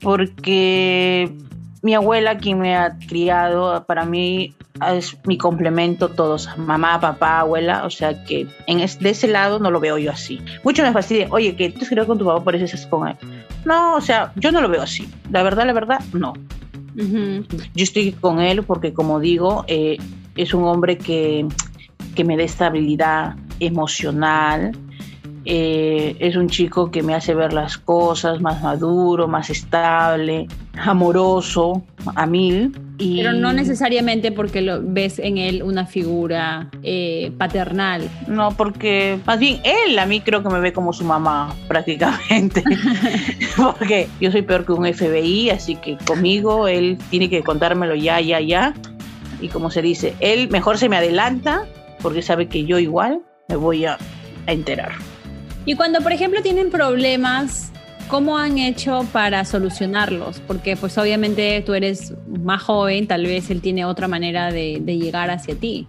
Porque 0.00 1.36
mi 1.82 1.94
abuela, 1.94 2.38
quien 2.38 2.60
me 2.60 2.76
ha 2.76 2.96
criado, 3.08 3.84
para 3.86 4.04
mí 4.04 4.54
es 4.92 5.16
mi 5.26 5.36
complemento 5.36 6.08
todos, 6.08 6.48
mamá, 6.56 7.00
papá, 7.00 7.40
abuela, 7.40 7.84
o 7.84 7.90
sea 7.90 8.24
que 8.24 8.46
en 8.66 8.78
de 8.78 9.10
ese 9.10 9.28
lado 9.28 9.58
no 9.58 9.70
lo 9.70 9.80
veo 9.80 9.98
yo 9.98 10.10
así. 10.10 10.40
Mucho 10.64 10.82
me 10.82 10.92
fastidia, 10.92 11.28
oye, 11.30 11.54
que 11.54 11.70
tú 11.70 11.80
has 11.82 12.06
con 12.06 12.18
tu 12.18 12.24
papá, 12.24 12.42
por 12.42 12.54
eso 12.54 12.64
estás 12.64 12.86
con 12.86 13.08
él. 13.08 13.16
No, 13.64 13.94
o 13.96 14.00
sea, 14.00 14.32
yo 14.36 14.52
no 14.52 14.60
lo 14.60 14.68
veo 14.68 14.82
así. 14.82 15.08
La 15.30 15.42
verdad, 15.42 15.66
la 15.66 15.72
verdad, 15.72 16.00
no. 16.12 16.32
Yo 16.94 17.82
estoy 17.82 18.12
con 18.12 18.40
él 18.40 18.62
porque, 18.62 18.92
como 18.92 19.20
digo, 19.20 19.64
eh, 19.68 19.98
es 20.36 20.54
un 20.54 20.64
hombre 20.64 20.98
que, 20.98 21.46
que 22.14 22.24
me 22.24 22.36
da 22.36 22.42
estabilidad 22.42 23.36
emocional, 23.60 24.72
eh, 25.44 26.16
es 26.20 26.36
un 26.36 26.48
chico 26.48 26.90
que 26.90 27.02
me 27.02 27.14
hace 27.14 27.34
ver 27.34 27.52
las 27.52 27.78
cosas 27.78 28.40
más 28.40 28.62
maduro, 28.62 29.26
más 29.26 29.48
estable, 29.48 30.46
amoroso, 30.78 31.82
a 32.14 32.26
mil. 32.26 32.76
Pero 32.98 33.32
no 33.32 33.54
necesariamente 33.54 34.30
porque 34.30 34.60
lo 34.60 34.80
ves 34.82 35.18
en 35.18 35.38
él 35.38 35.62
una 35.62 35.86
figura 35.86 36.68
eh, 36.82 37.32
paternal. 37.38 38.10
No, 38.28 38.50
porque 38.50 39.18
más 39.24 39.38
bien 39.38 39.60
él 39.64 39.98
a 39.98 40.04
mí 40.04 40.20
creo 40.20 40.42
que 40.42 40.50
me 40.50 40.60
ve 40.60 40.74
como 40.74 40.92
su 40.92 41.04
mamá 41.04 41.54
prácticamente. 41.68 42.62
porque 43.56 44.08
yo 44.20 44.30
soy 44.30 44.42
peor 44.42 44.66
que 44.66 44.72
un 44.72 44.92
FBI, 44.92 45.50
así 45.50 45.76
que 45.76 45.96
conmigo 46.04 46.68
él 46.68 46.98
tiene 47.08 47.30
que 47.30 47.42
contármelo 47.42 47.94
ya, 47.94 48.20
ya, 48.20 48.40
ya. 48.40 48.74
Y 49.40 49.48
como 49.48 49.70
se 49.70 49.80
dice, 49.80 50.14
él 50.20 50.50
mejor 50.50 50.76
se 50.76 50.90
me 50.90 50.98
adelanta 50.98 51.64
porque 52.02 52.20
sabe 52.20 52.48
que 52.48 52.64
yo 52.64 52.78
igual 52.78 53.22
me 53.48 53.56
voy 53.56 53.86
a 53.86 53.96
enterar. 54.46 54.92
Y 55.64 55.74
cuando, 55.74 56.00
por 56.00 56.12
ejemplo, 56.12 56.40
tienen 56.42 56.70
problemas, 56.70 57.70
¿cómo 58.08 58.38
han 58.38 58.58
hecho 58.58 59.06
para 59.12 59.44
solucionarlos? 59.44 60.40
Porque 60.46 60.76
pues 60.76 60.96
obviamente 60.98 61.62
tú 61.64 61.74
eres 61.74 62.14
más 62.26 62.62
joven, 62.62 63.06
tal 63.06 63.24
vez 63.24 63.50
él 63.50 63.60
tiene 63.60 63.84
otra 63.84 64.08
manera 64.08 64.50
de, 64.50 64.80
llegar 64.80 65.30
hacia 65.30 65.54
ti. 65.54 65.86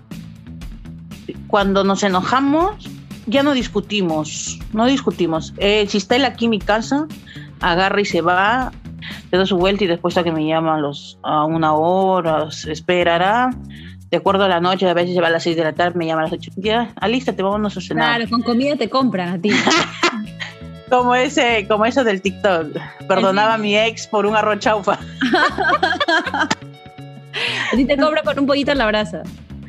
Cuando 1.47 1.83
nos 1.83 2.03
enojamos, 2.03 2.89
ya 3.27 3.43
no 3.43 3.53
discutimos, 3.53 4.59
no 4.73 4.85
discutimos. 4.85 5.53
Eh, 5.57 5.85
si 5.87 5.97
está 5.97 6.15
él 6.15 6.25
aquí 6.25 6.45
en 6.45 6.51
mi 6.51 6.59
casa, 6.59 7.07
agarra 7.61 8.01
y 8.01 8.05
se 8.05 8.21
va, 8.21 8.71
le 9.31 9.37
da 9.37 9.45
su 9.45 9.57
vuelta 9.57 9.85
y 9.85 9.87
después 9.87 10.17
a 10.17 10.23
que 10.23 10.31
me 10.31 10.45
llama 10.45 10.79
los, 10.79 11.17
a 11.23 11.45
una 11.45 11.73
hora, 11.73 12.49
esperará 12.67 13.51
acuerdo 14.17 14.43
a 14.43 14.47
la 14.47 14.59
noche, 14.59 14.89
a 14.89 14.93
veces 14.93 15.15
se 15.15 15.21
va 15.21 15.27
a 15.27 15.31
las 15.31 15.43
6 15.43 15.55
de 15.55 15.63
la 15.63 15.73
tarde, 15.73 15.97
me 15.97 16.05
llama 16.05 16.21
a 16.21 16.25
las 16.25 16.33
8. 16.33 16.51
Ya, 16.57 16.93
alístate, 16.95 17.41
vámonos 17.41 17.77
a 17.77 17.81
cenar. 17.81 18.17
Claro, 18.17 18.29
con 18.29 18.41
comida 18.41 18.75
te 18.75 18.89
compran 18.89 19.29
a 19.29 19.39
ti. 19.39 19.51
como 20.89 21.15
ese, 21.15 21.65
como 21.67 21.85
eso 21.85 22.03
del 22.03 22.21
TikTok. 22.21 22.77
Perdonaba 23.07 23.53
a 23.55 23.57
mi 23.57 23.77
ex 23.77 24.07
por 24.07 24.25
un 24.25 24.35
arroz 24.35 24.59
chaufa. 24.59 24.99
Así 27.71 27.85
te 27.85 27.97
cobra 27.97 28.23
con 28.23 28.37
un 28.39 28.45
pollito 28.45 28.71
a 28.71 28.75
la 28.75 28.85
brasa. 28.87 29.23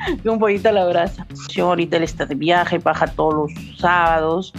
un 0.24 0.38
pollito 0.38 0.68
a 0.68 0.72
la 0.72 0.84
brasa. 0.86 1.26
Yo 1.50 1.68
ahorita 1.68 1.96
él 1.96 2.02
está 2.02 2.26
de 2.26 2.34
viaje, 2.34 2.78
baja 2.78 3.06
todos 3.06 3.34
los 3.34 3.78
sábados 3.78 4.52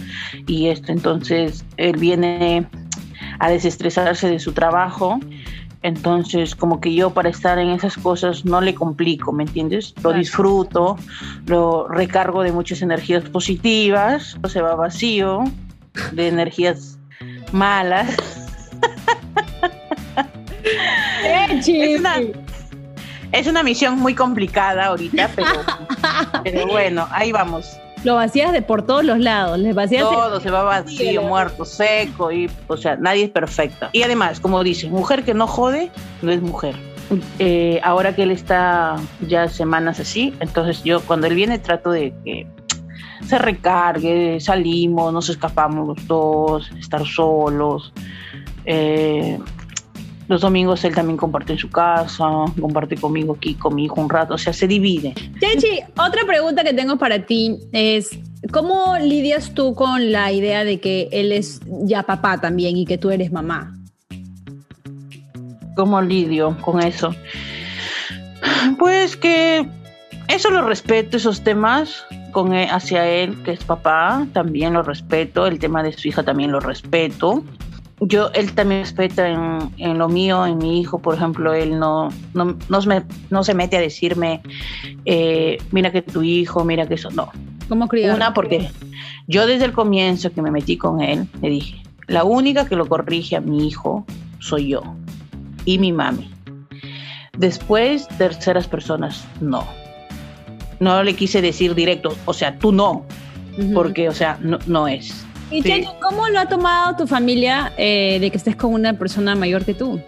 y 0.48 0.68
esto, 0.68 0.92
entonces 0.92 1.66
él 1.78 1.98
viene 1.98 2.68
a 3.40 3.50
desestresarse 3.50 4.30
de 4.30 4.40
su 4.40 4.54
trabajo. 4.54 5.20
Entonces, 5.84 6.56
como 6.56 6.80
que 6.80 6.96
yo 6.96 7.10
para 7.10 7.30
estar 7.30 7.60
en 7.60 7.70
esas 7.70 7.98
cosas 7.98 8.46
no 8.46 8.62
le 8.62 8.74
complico, 8.74 9.34
¿me 9.34 9.44
entiendes? 9.44 9.94
Lo 10.02 10.14
disfruto, 10.14 10.98
lo 11.46 11.90
recargo 11.90 12.42
de 12.42 12.54
muchas 12.54 12.82
energías 12.82 13.26
positivas, 13.26 14.38
se 14.48 14.62
va 14.62 14.76
vacío 14.76 15.44
de 16.14 16.30
energías 16.30 16.98
malas. 17.52 18.16
es, 21.26 21.68
una, 22.00 22.16
es 23.34 23.48
una 23.48 23.62
misión 23.62 24.00
muy 24.00 24.16
complicada 24.16 24.86
ahorita, 24.86 25.32
pero, 25.36 25.50
pero 26.46 26.68
bueno, 26.68 27.06
ahí 27.12 27.34
vamos 27.34 27.78
lo 28.04 28.16
vacías 28.16 28.52
de 28.52 28.62
por 28.62 28.86
todos 28.86 29.04
los 29.04 29.20
lados, 29.20 29.60
les 29.60 29.74
vacías 29.74 30.04
todo 30.04 30.40
se 30.40 30.52
va 30.52 30.64
vacío, 30.64 31.22
muerto, 31.24 31.66
seco 31.66 32.32
y 32.32 32.50
o 32.68 32.78
sea, 32.78 32.96
nadie 32.98 33.26
es 33.26 33.30
perfecta. 33.30 33.90
Y 33.94 34.04
además, 34.04 34.40
como 34.40 34.64
dices, 34.64 34.90
mujer 34.90 35.24
que 35.24 35.34
no 35.34 35.48
jode 35.48 35.92
no 36.22 36.32
es 36.32 36.42
mujer. 36.42 36.76
Eh, 37.40 37.80
ahora 37.84 38.16
que 38.16 38.24
él 38.24 38.32
está 38.32 38.96
ya 39.28 39.48
semanas 39.48 40.00
así, 40.00 40.34
entonces 40.40 40.84
yo 40.84 41.02
cuando 41.02 41.28
él 41.28 41.36
viene 41.36 41.60
trato 41.60 41.92
de 41.92 42.14
que 42.24 42.48
se 43.28 43.38
recargue, 43.38 44.40
salimos, 44.40 45.14
nos 45.14 45.30
escapamos 45.30 45.88
los 45.88 46.08
dos, 46.08 46.72
estar 46.80 47.06
solos. 47.06 47.94
Eh, 48.66 49.40
los 50.28 50.42
domingos 50.42 50.84
él 50.84 50.96
también 50.96 51.18
comparte 51.18 51.54
en 51.54 51.60
su 51.60 51.70
casa, 51.70 52.26
comparte 52.60 52.96
conmigo 52.96 53.36
aquí, 53.38 53.56
con 53.56 53.76
mi 53.76 53.86
hijo 53.86 54.02
un 54.02 54.10
rato, 54.10 54.36
o 54.36 54.38
sea, 54.38 54.54
se 54.54 54.68
divide. 54.68 55.14
Chechi, 55.40 55.80
otra 55.98 56.26
pregunta 56.26 56.64
que 56.64 56.74
tengo 56.74 56.98
para 56.98 57.26
ti 57.26 57.58
es, 57.72 58.18
¿cómo 58.52 58.98
lidias 58.98 59.54
tú 59.54 59.76
con 59.76 60.12
la 60.12 60.32
idea 60.32 60.64
de 60.64 60.80
que 60.80 61.10
él 61.12 61.32
es 61.32 61.62
ya 61.84 62.04
papá 62.04 62.40
también 62.40 62.78
y 62.78 62.86
que 62.86 62.98
tú 62.98 63.12
eres 63.12 63.32
mamá? 63.32 63.78
¿Cómo 65.76 66.02
lidio 66.02 66.56
con 66.62 66.82
eso? 66.82 67.14
Pues 68.78 69.18
que 69.18 69.68
eso 70.28 70.50
lo 70.50 70.62
respeto, 70.62 71.18
esos 71.18 71.42
temas 71.42 72.06
con 72.32 72.54
e, 72.54 72.70
hacia 72.70 73.08
él, 73.08 73.42
que 73.44 73.52
es 73.52 73.64
papá, 73.64 74.26
también 74.34 74.74
lo 74.74 74.84
respeto, 74.84 75.48
el 75.48 75.60
tema 75.60 75.84
de 75.84 75.94
su 75.94 76.08
hija 76.08 76.24
también 76.24 76.52
lo 76.52 76.60
respeto 76.60 77.44
yo, 78.08 78.32
él 78.34 78.54
también 78.54 78.82
respeta 78.82 79.28
en, 79.28 79.98
lo 79.98 80.10
mío, 80.10 80.46
en 80.46 80.58
mi 80.58 80.80
hijo, 80.80 81.00
por 81.00 81.16
ejemplo, 81.16 81.54
él 81.54 81.80
no, 81.80 82.10
no, 82.34 82.58
no, 82.70 83.44
se 83.44 83.54
mete 83.54 83.78
a 83.78 83.80
decirme, 83.80 84.42
eh, 85.06 85.58
mira 85.72 85.92
que 85.92 86.02
tu 86.02 86.24
hijo, 86.24 86.64
mira 86.66 86.88
que 86.88 86.96
eso, 86.96 87.10
no. 87.12 87.32
¿Cómo 87.70 87.88
criar? 87.88 88.16
Una, 88.16 88.34
porque 88.34 88.70
yo 89.28 89.48
desde 89.48 89.66
el 89.66 89.74
comienzo 89.74 90.32
que 90.32 90.42
me 90.42 90.52
metí 90.52 90.78
con 90.78 91.02
él, 91.02 91.28
le 91.42 91.50
dije, 91.50 91.82
la 92.08 92.24
única 92.24 92.68
que 92.68 92.76
lo 92.76 92.88
corrige 92.88 93.36
a 93.36 93.42
mi 93.42 93.68
hijo 93.68 94.06
soy 94.40 94.70
yo 94.70 94.84
y 95.66 95.78
mi 95.78 95.94
mami. 95.94 96.30
Después, 97.38 98.08
terceras 98.18 98.68
personas, 98.68 99.26
no. 99.40 99.66
No 100.80 101.02
le 101.04 101.16
quise 101.16 101.42
decir 101.42 101.74
directo, 101.74 102.16
o 102.26 102.34
sea, 102.34 102.60
tú 102.60 102.72
no, 102.72 103.06
porque, 103.74 104.10
o 104.10 104.14
sea, 104.14 104.38
no, 104.42 104.60
no 104.68 104.88
es. 104.88 105.26
Y 105.54 105.86
¿cómo 106.02 106.28
lo 106.30 106.40
ha 106.40 106.48
tomado 106.48 106.96
tu 106.96 107.06
familia 107.06 107.72
eh, 107.78 108.18
de 108.20 108.32
que 108.32 108.38
estés 108.38 108.56
con 108.56 108.74
una 108.74 108.94
persona 108.94 109.36
mayor 109.36 109.64
que 109.64 109.76
tú? 109.76 110.02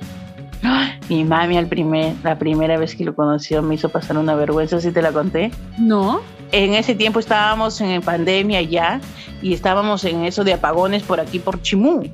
Mi 1.07 1.23
mami 1.23 1.55
al 1.57 1.67
primer, 1.67 2.15
la 2.23 2.39
primera 2.39 2.77
vez 2.79 2.95
que 2.95 3.05
lo 3.05 3.15
conoció 3.15 3.61
me 3.61 3.75
hizo 3.75 3.89
pasar 3.89 4.17
una 4.17 4.33
vergüenza, 4.33 4.81
si 4.81 4.91
te 4.91 5.03
la 5.03 5.11
conté. 5.11 5.51
No. 5.77 6.21
En 6.51 6.73
ese 6.73 6.95
tiempo 6.95 7.19
estábamos 7.19 7.79
en 7.79 8.01
pandemia 8.01 8.63
ya 8.63 9.01
y 9.43 9.53
estábamos 9.53 10.03
en 10.05 10.23
eso 10.23 10.43
de 10.43 10.53
apagones 10.53 11.03
por 11.03 11.19
aquí 11.19 11.37
por 11.37 11.61
Chimú. 11.61 12.09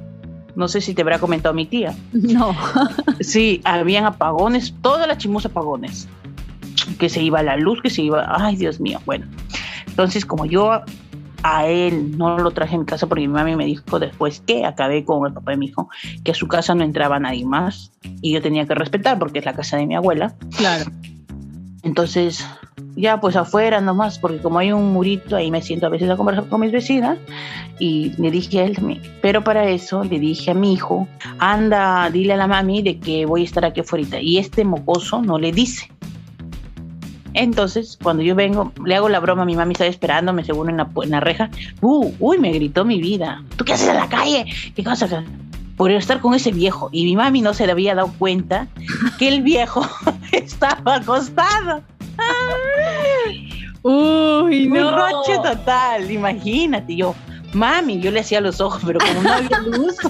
No 0.56 0.68
sé 0.68 0.82
si 0.82 0.94
te 0.94 1.02
habrá 1.02 1.20
comentado 1.20 1.56
mi 1.56 1.66
tía. 1.66 1.96
No. 2.12 2.54
sí, 3.22 3.62
habían 3.64 4.04
apagones, 4.04 4.74
todas 4.82 5.08
las 5.08 5.20
Chimus 5.20 5.46
apagones. 5.46 6.10
Que 7.00 7.08
se 7.08 7.22
iba 7.22 7.42
la 7.44 7.56
luz, 7.56 7.82
que 7.82 7.90
se 7.90 8.02
iba. 8.02 8.26
Ay, 8.28 8.58
Dios 8.58 8.82
mío. 8.82 9.00
Bueno, 9.06 9.26
entonces 9.88 10.26
como 10.26 10.46
yo 10.46 10.82
a 11.44 11.68
él 11.68 12.18
no 12.18 12.38
lo 12.38 12.52
traje 12.52 12.76
a 12.76 12.80
mi 12.80 12.86
casa 12.86 13.08
porque 13.08 13.28
mi 13.28 13.34
mami 13.34 13.56
me 13.56 13.66
dijo 13.66 14.00
después 14.00 14.42
que 14.46 14.66
acabé 14.66 15.04
con 15.04 15.26
el 15.28 15.34
papá 15.34 15.52
de 15.52 15.58
mi 15.58 15.68
hijo, 15.68 15.90
que 16.24 16.32
a 16.32 16.36
su 16.36 16.48
casa 16.48 16.76
no 16.76 16.84
entraba 16.84 17.20
nadie 17.20 17.46
más 17.46 17.92
y 18.22 18.34
yo 18.34 18.42
tenía 18.42 18.66
que 18.66 18.76
respetar 18.76 19.20
porque 19.20 19.40
es 19.40 19.46
la 19.46 19.54
casa 19.54 19.78
de 19.78 19.88
mi 19.88 19.96
abuela. 19.96 20.36
Claro. 20.58 20.92
Entonces, 21.84 22.46
ya 22.96 23.20
pues 23.20 23.36
afuera 23.36 23.82
nomás, 23.82 24.20
porque 24.20 24.38
como 24.38 24.60
hay 24.60 24.72
un 24.72 24.94
murito, 24.94 25.36
ahí 25.36 25.50
me 25.50 25.62
siento 25.62 25.88
a 25.88 25.90
veces 25.90 26.10
a 26.10 26.18
conversar 26.18 26.48
con 26.48 26.62
mis 26.62 26.72
vecinas 26.72 27.18
y 27.80 28.14
le 28.22 28.30
dije 28.30 28.60
a 28.60 28.66
él 28.66 28.76
también. 28.76 29.02
Pero 29.22 29.44
para 29.44 29.68
eso 29.68 30.04
le 30.04 30.20
dije 30.20 30.52
a 30.52 30.54
mi 30.54 30.74
hijo, 30.74 31.08
anda, 31.40 32.10
dile 32.12 32.34
a 32.34 32.38
la 32.38 32.48
mami 32.48 32.82
de 32.82 33.00
que 33.00 33.26
voy 33.26 33.42
a 33.42 33.46
estar 33.46 33.66
aquí 33.66 33.80
afuera. 33.80 34.20
Y 34.22 34.38
este 34.38 34.64
mocoso 34.64 35.22
no 35.22 35.40
le 35.40 35.52
dice. 35.52 35.90
Entonces, 37.34 37.98
cuando 38.02 38.24
yo 38.24 38.36
vengo, 38.36 38.72
le 38.86 38.96
hago 38.96 39.10
la 39.10 39.20
broma, 39.20 39.46
mi 39.46 39.56
mami 39.56 39.74
está 39.74 39.86
esperándome 39.86 40.44
según 40.44 40.70
en 40.70 40.78
la, 40.78 40.90
en 41.04 41.12
la 41.12 41.20
reja. 41.20 41.50
Uh, 41.82 42.12
uy, 42.20 42.38
me 42.38 42.52
gritó 42.52 42.86
mi 42.86 43.00
vida. 43.00 43.44
¿Tú 43.56 43.66
qué 43.66 43.74
haces 43.74 43.90
en 43.90 43.96
la 43.96 44.10
calle? 44.10 44.46
¿Qué 44.76 44.84
cosa? 44.84 45.24
Por 45.78 45.92
estar 45.92 46.20
con 46.20 46.34
ese 46.34 46.52
viejo. 46.52 46.90
Y 46.92 47.06
mi 47.06 47.16
mami 47.16 47.42
no 47.42 47.54
se 47.54 47.66
le 47.66 47.72
había 47.72 47.96
dado 47.96 48.14
cuenta 48.20 48.68
que 49.18 49.30
el 49.30 49.42
viejo 49.42 49.88
estaba 50.32 50.96
acostado. 50.96 51.82
Uy, 53.84 54.68
no. 54.68 54.88
Un 54.88 54.94
roche 54.94 55.40
total, 55.42 56.12
imagínate. 56.12 56.96
Yo, 56.96 57.16
mami, 57.54 58.00
yo 58.00 58.12
le 58.12 58.20
hacía 58.20 58.42
los 58.42 58.62
ojos, 58.62 58.84
pero 58.86 59.00
como 59.00 59.24
no 59.24 59.34
había 59.34 59.60
luz. 59.60 59.96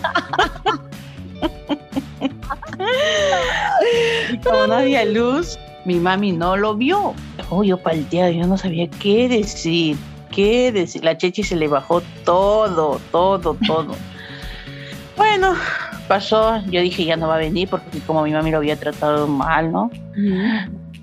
y 4.31 4.37
como 4.39 4.67
no 4.67 4.75
había 4.75 5.05
luz, 5.05 5.57
mi 5.85 5.95
mami 5.99 6.31
no 6.31 6.57
lo 6.57 6.75
vio. 6.75 7.13
Oh, 7.49 7.63
yo 7.63 7.77
palteada, 7.77 8.31
yo 8.31 8.45
no 8.47 8.57
sabía 8.57 8.89
qué 8.89 9.27
decir, 9.27 9.97
qué 10.31 10.71
decir. 10.71 11.03
La 11.03 11.17
Chechi 11.17 11.43
se 11.43 11.55
le 11.55 11.67
bajó 11.67 12.01
todo, 12.23 12.99
todo, 13.11 13.55
todo. 13.67 13.95
bueno, 15.17 15.53
pasó, 16.07 16.61
yo 16.67 16.81
dije 16.81 17.05
ya 17.05 17.15
no 17.15 17.27
va 17.27 17.35
a 17.35 17.39
venir 17.39 17.69
porque 17.69 17.99
como 17.99 18.23
mi 18.23 18.31
mami 18.31 18.51
lo 18.51 18.57
había 18.57 18.75
tratado 18.75 19.27
mal, 19.27 19.71
¿no? 19.71 19.91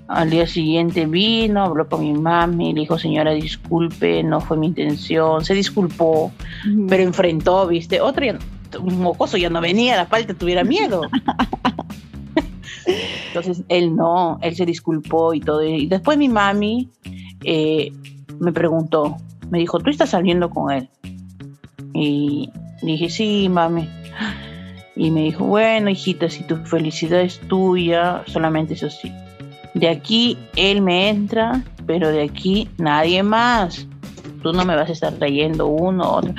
Al 0.07 0.29
día 0.29 0.47
siguiente 0.47 1.05
vino, 1.05 1.63
habló 1.65 1.87
con 1.87 2.01
mi 2.01 2.13
mami, 2.13 2.73
le 2.73 2.81
dijo, 2.81 2.97
señora, 2.97 3.31
disculpe, 3.31 4.23
no 4.23 4.41
fue 4.41 4.57
mi 4.57 4.67
intención, 4.67 5.45
se 5.45 5.53
disculpó, 5.53 6.31
pero 6.87 7.03
enfrentó, 7.03 7.67
viste, 7.67 8.01
otro 8.01 8.25
un 8.81 9.01
mocoso 9.01 9.37
ya 9.37 9.49
no 9.49 9.61
venía, 9.61 9.95
la 9.95 10.05
falta 10.05 10.33
tuviera 10.33 10.63
miedo. 10.63 11.01
Entonces 13.29 13.63
él 13.69 13.95
no, 13.95 14.39
él 14.41 14.55
se 14.55 14.65
disculpó 14.65 15.33
y 15.33 15.39
todo. 15.39 15.63
Y 15.63 15.85
después 15.87 16.17
mi 16.17 16.29
mami 16.29 16.89
eh, 17.43 17.91
me 18.39 18.51
preguntó, 18.51 19.17
me 19.51 19.59
dijo, 19.59 19.79
¿tú 19.79 19.89
estás 19.89 20.09
saliendo 20.09 20.49
con 20.49 20.71
él? 20.71 20.89
Y 21.93 22.49
dije, 22.81 23.09
sí, 23.09 23.47
mami. 23.49 23.87
Y 24.95 25.11
me 25.11 25.21
dijo, 25.21 25.45
bueno, 25.45 25.89
hijita, 25.89 26.29
si 26.29 26.43
tu 26.43 26.57
felicidad 26.57 27.21
es 27.21 27.39
tuya, 27.41 28.23
solamente 28.25 28.73
eso 28.73 28.89
sí. 28.89 29.11
De 29.75 29.87
aquí 29.87 30.37
él 30.55 30.81
me 30.81 31.09
entra, 31.09 31.63
pero 31.85 32.09
de 32.09 32.23
aquí 32.23 32.67
nadie 32.77 33.21
más 33.21 33.87
tú 34.41 34.53
no 34.53 34.65
me 34.65 34.75
vas 34.75 34.89
a 34.89 34.93
estar 34.93 35.13
trayendo 35.13 35.67
uno, 35.67 36.09
otro. 36.11 36.33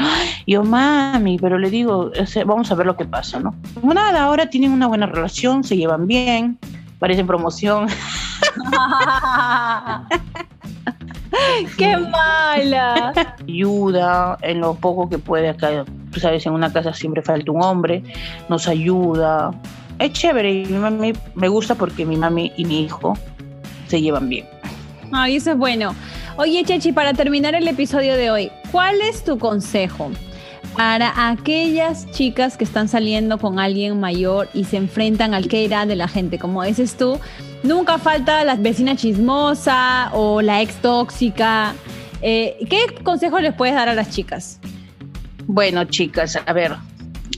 yo, 0.47 0.65
mami, 0.65 1.39
pero 1.39 1.59
le 1.59 1.71
digo, 1.71 2.11
vamos 2.47 2.71
a 2.71 2.75
ver 2.75 2.87
lo 2.87 2.97
que 2.97 3.05
pasa, 3.05 3.41
¿no? 3.41 3.55
Nada, 3.83 4.25
ahora 4.25 4.49
tienen 4.49 4.73
una 4.73 4.87
buena 4.87 5.07
relación, 5.07 5.65
se 5.65 5.77
llevan 5.77 6.07
bien, 6.07 6.59
parecen 7.01 7.27
promoción. 7.27 7.89
¡Qué 11.77 11.97
mala! 11.97 13.13
Ayuda 13.43 14.39
en 14.43 14.61
lo 14.61 14.75
poco 14.75 15.09
que 15.09 15.19
puede 15.19 15.49
acá. 15.49 15.85
Tú 16.13 16.21
sabes, 16.21 16.47
en 16.47 16.53
una 16.53 16.73
casa 16.73 16.93
siempre 16.93 17.23
falta 17.23 17.51
un 17.51 17.63
hombre, 17.63 18.05
nos 18.49 18.69
ayuda. 18.69 19.51
Es 19.99 20.13
chévere 20.13 20.53
y 20.53 20.67
mi 20.67 20.79
mami 20.79 21.13
me 21.35 21.49
gusta 21.49 21.75
porque 21.75 22.07
mi 22.07 22.17
mami 22.17 22.53
y 22.57 22.65
mi 22.65 22.85
hijo 22.85 23.17
se 23.89 24.01
llevan 24.01 24.29
bien. 24.29 24.47
Ay, 25.13 25.37
eso 25.37 25.51
es 25.53 25.57
bueno. 25.59 25.95
Oye, 26.37 26.63
Chechi, 26.65 26.93
para 26.93 27.13
terminar 27.13 27.55
el 27.55 27.67
episodio 27.67 28.17
de 28.17 28.31
hoy, 28.31 28.53
¿cuál 28.71 29.01
es 29.01 29.25
tu 29.25 29.39
consejo 29.39 30.11
para 30.81 31.29
aquellas 31.29 32.11
chicas 32.11 32.57
que 32.57 32.65
están 32.65 32.89
saliendo 32.89 33.37
con 33.37 33.59
alguien 33.59 34.01
mayor 34.01 34.49
y 34.55 34.65
se 34.65 34.79
enfrentan 34.79 35.35
al 35.35 35.47
que 35.47 35.63
irá 35.63 35.85
de 35.85 35.95
la 35.95 36.09
gente? 36.09 36.39
Como 36.39 36.63
dices 36.63 36.97
tú, 36.97 37.21
nunca 37.63 37.99
falta 37.99 38.43
la 38.47 38.55
vecina 38.55 38.97
chismosa 38.97 40.09
o 40.15 40.41
la 40.41 40.63
ex 40.63 40.77
tóxica. 40.77 41.75
Eh, 42.23 42.57
¿Qué 42.71 42.95
consejo 43.03 43.41
les 43.41 43.53
puedes 43.53 43.75
dar 43.75 43.91
a 43.91 43.95
las 43.95 44.09
chicas? 44.09 44.59
Bueno, 45.47 45.85
chicas, 45.85 46.39
a 46.47 46.53
ver, 46.55 46.75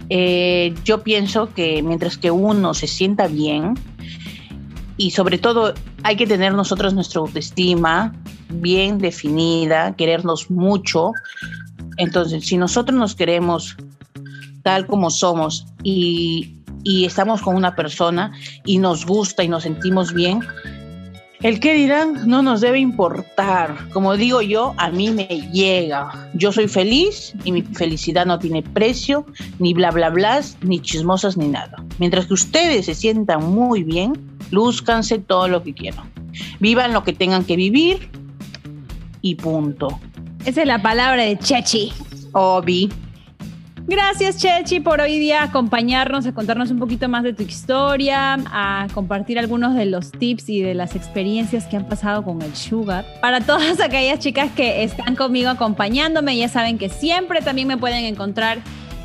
eh, 0.09 0.73
yo 0.85 1.03
pienso 1.03 1.53
que 1.53 1.83
mientras 1.83 2.17
que 2.17 2.31
uno 2.31 2.75
se 2.75 2.87
sienta 2.87 3.27
bien, 3.27 3.75
y 4.97 5.11
sobre 5.11 5.39
todo 5.39 5.75
hay 6.05 6.15
que 6.15 6.29
tener 6.29 6.55
nosotros 6.55 6.95
nuestra 6.95 7.21
autoestima 7.21 8.15
bien 8.51 8.99
definida, 8.99 9.97
querernos 9.97 10.49
mucho. 10.49 11.11
Entonces, 11.97 12.47
si 12.47 12.57
nosotros 12.57 12.99
nos 12.99 13.15
queremos 13.15 13.77
tal 14.63 14.87
como 14.87 15.11
somos 15.11 15.67
y, 15.83 16.57
y 16.85 17.05
estamos 17.05 17.43
con 17.43 17.57
una 17.57 17.75
persona 17.75 18.33
y 18.65 18.79
nos 18.79 19.07
gusta 19.07 19.45
y 19.45 19.49
nos 19.49 19.65
sentimos 19.65 20.13
bien, 20.13 20.41
el 21.43 21.59
que 21.59 21.75
dirán 21.75 22.29
no 22.29 22.41
nos 22.41 22.61
debe 22.61 22.79
importar. 22.79 23.77
Como 23.93 24.17
digo 24.17 24.43
yo, 24.43 24.75
a 24.77 24.91
mí 24.91 25.11
me 25.11 25.27
llega. 25.53 26.31
Yo 26.35 26.53
soy 26.53 26.69
feliz 26.69 27.35
y 27.43 27.51
mi 27.51 27.63
felicidad 27.63 28.27
no 28.27 28.39
tiene 28.39 28.63
precio, 28.63 29.27
ni 29.59 29.75
bla 29.75 29.91
bla 29.91 30.11
bla, 30.11 30.41
ni 30.61 30.81
chismosas 30.81 31.37
ni 31.37 31.49
nada. 31.49 31.83
Mientras 31.99 32.27
que 32.27 32.35
ustedes 32.35 32.87
se 32.87 32.95
sientan 32.95 33.45
muy 33.53 33.83
bien, 33.83 34.13
lúzcanse 34.53 35.19
todo 35.19 35.49
lo 35.49 35.65
que 35.65 35.75
quieran. 35.75 36.09
Vivan 36.61 36.93
lo 36.93 37.03
que 37.03 37.13
tengan 37.13 37.45
que 37.45 37.57
vivir 37.57 38.09
y 39.21 39.35
punto. 39.35 39.99
Esa 40.45 40.63
es 40.63 40.67
la 40.67 40.83
palabra 40.83 41.23
de 41.23 41.39
Chechi. 41.39 41.93
Obi. 42.33 42.91
Gracias, 43.87 44.39
Chechi, 44.39 44.81
por 44.81 45.01
hoy 45.01 45.19
día 45.19 45.45
acompañarnos, 45.45 46.27
a 46.27 46.33
contarnos 46.33 46.71
un 46.71 46.81
poquito 46.81 47.09
más 47.09 47.23
de 47.23 47.33
tu 47.33 47.45
historia, 47.45 48.35
a 48.47 48.89
compartir 48.93 49.39
algunos 49.39 49.75
de 49.77 49.87
los 49.87 50.11
tips 50.11 50.49
y 50.49 50.61
de 50.61 50.75
las 50.75 50.97
experiencias 50.97 51.67
que 51.67 51.77
han 51.77 51.87
pasado 51.89 52.25
con 52.25 52.43
el 52.43 52.57
Sugar. 52.57 53.05
Para 53.21 53.41
todas 53.41 53.81
aquellas 53.85 54.19
chicas 54.19 54.51
que 54.53 54.83
están 54.83 55.15
conmigo 55.15 55.49
acompañándome, 55.49 56.37
ya 56.37 56.49
saben 56.49 56.77
que 56.77 56.89
siempre 56.89 57.41
también 57.41 57.69
me 57.69 57.77
pueden 57.77 58.05
encontrar 58.05 58.59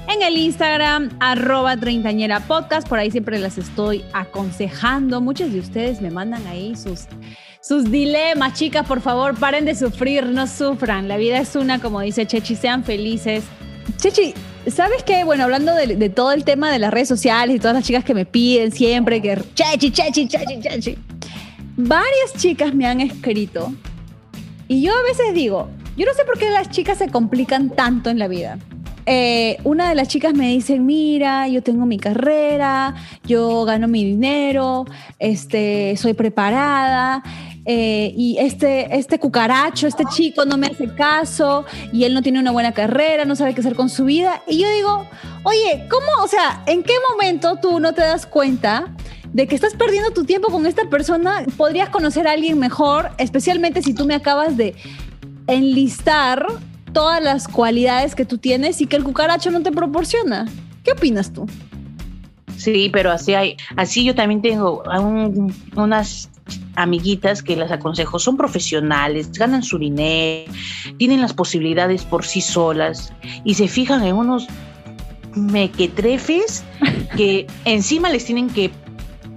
en 0.08 0.21
el 0.23 0.38
Instagram, 0.38 1.10
arroba 1.19 1.78
treintañera 1.78 2.39
podcast. 2.39 2.88
Por 2.88 2.97
ahí 2.97 3.12
siempre 3.12 3.39
las 3.39 3.58
estoy 3.58 4.04
aconsejando. 4.13 5.21
Muchos 5.21 5.52
de 5.52 5.60
ustedes 5.60 6.02
me 6.02 6.10
mandan 6.10 6.47
ahí 6.47 6.76
sus, 6.76 7.08
sus 7.68 7.92
dilemas. 7.92 8.54
Chicas, 8.54 8.88
por 8.88 9.02
favor, 9.02 9.38
paren 9.38 9.66
de 9.66 9.76
sufrir, 9.76 10.26
no 10.28 10.48
sufran. 10.48 11.08
La 11.08 11.18
vida 11.18 11.38
es 11.40 11.56
una, 11.56 11.80
como 11.80 12.00
dice 12.00 12.26
Chechi, 12.26 12.56
sean 12.56 12.84
felices. 12.84 13.44
Chechi, 13.98 14.34
¿sabes 14.68 15.04
qué? 15.04 15.26
Bueno, 15.26 15.44
hablando 15.44 15.74
de, 15.76 16.10
todo 16.10 16.32
el 16.32 16.46
tema 16.46 16.72
de 16.72 16.80
las 16.80 16.94
redes 16.94 17.10
sociales 17.10 17.56
y 17.56 17.60
todas 17.60 17.76
las 17.76 17.84
chicas 17.84 18.06
que 18.06 18.14
me 18.14 18.26
piden 18.26 18.72
siempre 18.72 19.22
que 19.22 19.38
Chechi, 19.54 19.92
Chechi, 19.92 20.28
Chechi, 20.28 20.62
Chechi. 20.62 20.98
Varias 21.76 22.34
chicas 22.38 22.74
me 22.74 22.88
han 22.88 23.02
escrito 23.02 23.72
y 24.68 24.82
yo 24.82 24.94
a 24.94 25.04
veces 25.04 25.34
digo, 25.34 25.70
yo 25.96 26.06
no 26.06 26.14
sé 26.14 26.24
por 26.26 26.40
qué 26.40 26.50
las 26.50 26.70
chicas 26.70 26.98
se 26.98 27.10
complican 27.10 27.70
tanto 27.70 28.10
en 28.10 28.18
la 28.18 28.28
vida. 28.28 28.58
Eh, 29.10 29.58
una 29.64 29.88
de 29.88 29.96
las 29.96 30.10
chicas 30.10 30.34
me 30.34 30.50
dice, 30.50 30.80
mira, 30.80 31.48
yo 31.48 31.64
tengo 31.64 31.86
mi 31.86 31.98
carrera, 31.98 32.94
yo 33.24 33.64
gano 33.64 33.88
mi 33.88 34.04
dinero, 34.04 34.86
este, 35.18 35.96
soy 35.96 36.14
preparada, 36.14 37.24
eh, 37.70 38.14
y 38.16 38.38
este, 38.40 38.96
este 38.96 39.20
cucaracho, 39.20 39.88
este 39.88 40.06
chico 40.06 40.46
no 40.46 40.58
me 40.58 40.68
hace 40.68 40.88
caso 40.88 41.66
y 41.92 42.06
él 42.06 42.14
no 42.14 42.22
tiene 42.22 42.40
una 42.40 42.52
buena 42.52 42.72
carrera, 42.72 43.26
no 43.26 43.36
sabe 43.36 43.54
qué 43.54 43.60
hacer 43.60 43.76
con 43.76 43.90
su 43.90 44.06
vida. 44.06 44.42
Y 44.48 44.60
yo 44.62 44.70
digo, 44.70 45.06
oye, 45.44 45.86
¿cómo? 45.90 46.24
O 46.24 46.30
sea, 46.30 46.64
¿en 46.66 46.82
qué 46.82 46.94
momento 47.12 47.58
tú 47.62 47.82
no 47.82 47.94
te 47.94 48.00
das 48.00 48.26
cuenta 48.26 48.96
de 49.34 49.48
que 49.48 49.56
estás 49.56 49.74
perdiendo 49.74 50.12
tu 50.12 50.24
tiempo 50.24 50.48
con 50.50 50.66
esta 50.66 50.90
persona? 50.90 51.44
Podrías 51.58 51.90
conocer 51.90 52.26
a 52.26 52.32
alguien 52.32 52.58
mejor, 52.58 53.12
especialmente 53.18 53.82
si 53.82 53.94
tú 53.94 54.06
me 54.06 54.16
acabas 54.16 54.56
de 54.56 54.74
enlistar 55.48 56.48
todas 56.94 57.22
las 57.22 57.50
cualidades 57.50 58.16
que 58.16 58.24
tú 58.24 58.38
tienes 58.38 58.80
y 58.80 58.88
que 58.88 58.96
el 58.96 59.04
cucaracho 59.04 59.52
no 59.52 59.62
te 59.62 59.74
proporciona. 59.74 60.48
¿Qué 60.86 60.94
opinas 60.94 61.34
tú? 61.34 61.46
Sí, 62.56 62.90
pero 62.94 63.12
así 63.12 63.34
hay, 63.34 63.58
así 63.76 64.06
yo 64.06 64.16
también 64.16 64.42
tengo 64.42 64.84
unas 65.76 66.30
amiguitas 66.76 67.42
que 67.42 67.56
las 67.56 67.72
aconsejo 67.72 68.20
son 68.20 68.38
profesionales, 68.38 69.32
ganan 69.32 69.64
su 69.64 69.78
dinero, 69.78 70.52
tienen 70.98 71.22
las 71.22 71.34
posibilidades 71.34 72.04
por 72.04 72.26
sí 72.26 72.42
solas 72.42 73.14
y 73.44 73.56
se 73.56 73.68
fijan 73.68 74.04
en 74.04 74.16
unos 74.16 74.48
mequetrefes 75.36 76.64
que 77.16 77.48
encima 77.66 78.10
les 78.10 78.26
tienen 78.26 78.50
que 78.50 78.72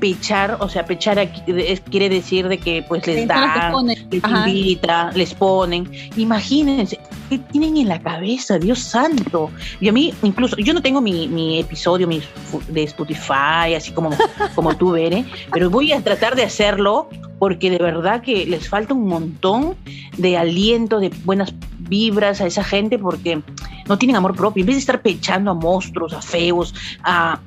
pechar, 0.01 0.57
o 0.61 0.69
sea, 0.69 0.85
pechar 0.85 1.19
aquí, 1.19 1.43
quiere 1.91 2.09
decir 2.09 2.49
de 2.49 2.59
que 2.59 2.83
pues 2.89 3.07
les 3.07 3.29
dan, 3.29 3.87
les 3.87 4.23
invita, 4.25 5.11
les 5.15 5.35
ponen. 5.35 5.91
Imagínense, 6.17 6.99
¿qué 7.29 7.39
tienen 7.39 7.77
en 7.77 7.89
la 7.89 8.01
cabeza? 8.01 8.59
Dios 8.59 8.81
santo. 8.81 9.51
Y 9.81 9.89
a 9.89 9.93
mí, 9.93 10.13
incluso, 10.23 10.57
yo 10.57 10.75
no 10.75 10.83
tengo 10.83 11.01
mi, 11.01 11.29
mi 11.29 11.61
episodio 11.61 12.09
mi, 12.09 12.23
de 12.69 12.83
Spotify, 12.85 13.75
así 13.77 13.93
como, 13.93 14.11
como 14.55 14.77
tú, 14.77 14.93
Bere, 14.93 15.25
pero 15.53 15.71
voy 15.71 15.93
a 15.93 16.01
tratar 16.01 16.35
de 16.35 16.43
hacerlo 16.43 17.09
porque 17.39 17.71
de 17.71 17.79
verdad 17.79 18.21
que 18.21 18.45
les 18.45 18.69
falta 18.69 18.93
un 18.93 19.07
montón 19.07 19.77
de 20.19 20.37
aliento, 20.37 21.01
de 21.01 21.11
buenas 21.25 21.55
vibras 21.79 22.41
a 22.41 22.47
esa 22.47 22.65
gente 22.65 22.99
porque 22.99 23.43
no 23.89 23.99
tienen 23.99 24.17
amor 24.17 24.37
propio. 24.37 24.61
En 24.63 24.67
vez 24.67 24.77
de 24.77 24.81
estar 24.81 25.01
pechando 25.01 25.51
a 25.51 25.55
monstruos, 25.55 26.13
a 26.13 26.21
feos, 26.21 26.75
a 27.03 27.41